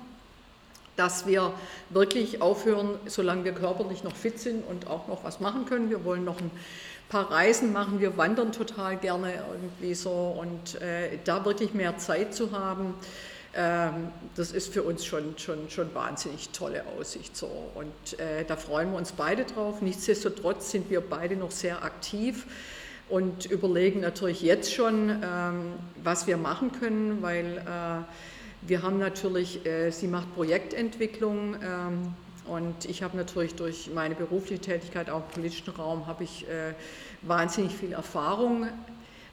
[0.97, 1.53] dass wir
[1.91, 5.91] wirklich aufhören, solange wir körperlich noch fit sind und auch noch was machen können.
[5.91, 6.51] Wir wollen noch ein
[7.11, 12.35] paar Reisen machen, wir wandern total gerne irgendwie so und äh, da wirklich mehr Zeit
[12.35, 12.95] zu haben.
[13.57, 17.35] Ähm, das ist für uns schon, schon, schon wahnsinnig tolle Aussicht.
[17.35, 17.49] So.
[17.75, 19.81] Und äh, da freuen wir uns beide drauf.
[19.81, 22.47] Nichtsdestotrotz sind wir beide noch sehr aktiv
[23.09, 29.65] und überlegen natürlich jetzt schon, ähm, was wir machen können, weil äh, wir haben natürlich,
[29.65, 32.15] äh, sie macht Projektentwicklung ähm,
[32.47, 36.75] und ich habe natürlich durch meine berufliche Tätigkeit auch im politischen Raum habe ich äh,
[37.23, 38.67] wahnsinnig viel Erfahrung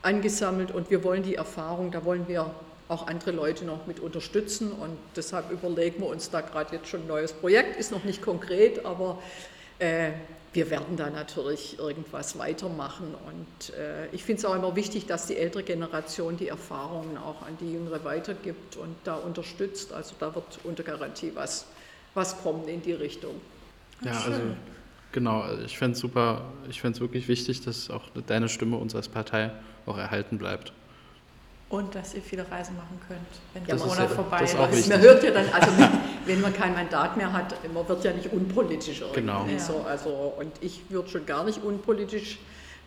[0.01, 2.53] angesammelt und wir wollen die Erfahrung, da wollen wir
[2.87, 4.71] auch andere Leute noch mit unterstützen.
[4.71, 7.79] Und deshalb überlegen wir uns da gerade jetzt schon ein neues Projekt.
[7.79, 9.19] Ist noch nicht konkret, aber
[9.79, 10.11] Äh,
[10.53, 13.15] wir werden da natürlich irgendwas weitermachen.
[13.25, 17.41] Und äh, ich finde es auch immer wichtig, dass die ältere Generation die Erfahrungen auch
[17.41, 19.91] an die Jüngere weitergibt und da unterstützt.
[19.93, 21.65] Also da wird unter Garantie was,
[22.13, 23.41] was kommen in die Richtung.
[24.01, 24.41] Ja, also
[25.11, 28.93] genau, ich fände es super, ich fände es wirklich wichtig, dass auch deine Stimme uns
[28.93, 29.51] als Partei
[29.87, 30.71] auch erhalten bleibt.
[31.73, 33.19] Und dass ihr viele Reisen machen könnt,
[33.55, 34.53] wenn ja, Corona ja, vorbei ist.
[34.53, 34.89] ist.
[34.89, 35.71] Man hört ja dann, also
[36.27, 39.21] wenn man kein Mandat mehr hat, man wird ja nicht unpolitisch irgendwie.
[39.21, 39.47] Genau.
[39.51, 39.57] Ja.
[39.57, 42.37] So, also, und ich würde schon gar nicht unpolitisch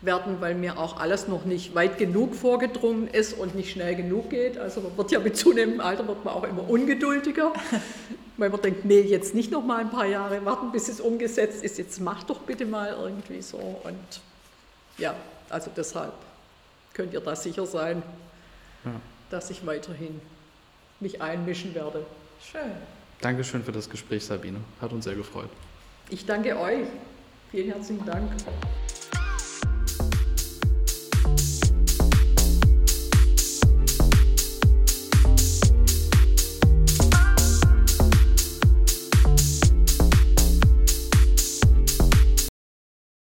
[0.02, 4.30] werden, weil mir auch alles noch nicht weit genug vorgedrungen ist und nicht schnell genug
[4.30, 4.56] geht.
[4.56, 7.54] Also man wird ja mit zunehmendem Alter wird man auch immer ungeduldiger,
[8.36, 11.64] weil man denkt, nee, jetzt nicht noch mal ein paar Jahre warten, bis es umgesetzt
[11.64, 11.76] ist.
[11.76, 13.58] Jetzt mach doch bitte mal irgendwie so.
[13.82, 14.20] Und
[14.96, 15.12] ja,
[15.50, 16.12] also deshalb
[16.94, 18.04] könnt ihr da sicher sein
[18.86, 18.92] ja.
[19.30, 20.20] dass ich weiterhin
[21.00, 22.06] mich einmischen werde.
[22.42, 22.72] Schön.
[23.20, 24.60] Dankeschön für das Gespräch, Sabine.
[24.80, 25.50] Hat uns sehr gefreut.
[26.10, 26.86] Ich danke euch.
[27.50, 28.30] Vielen herzlichen Dank.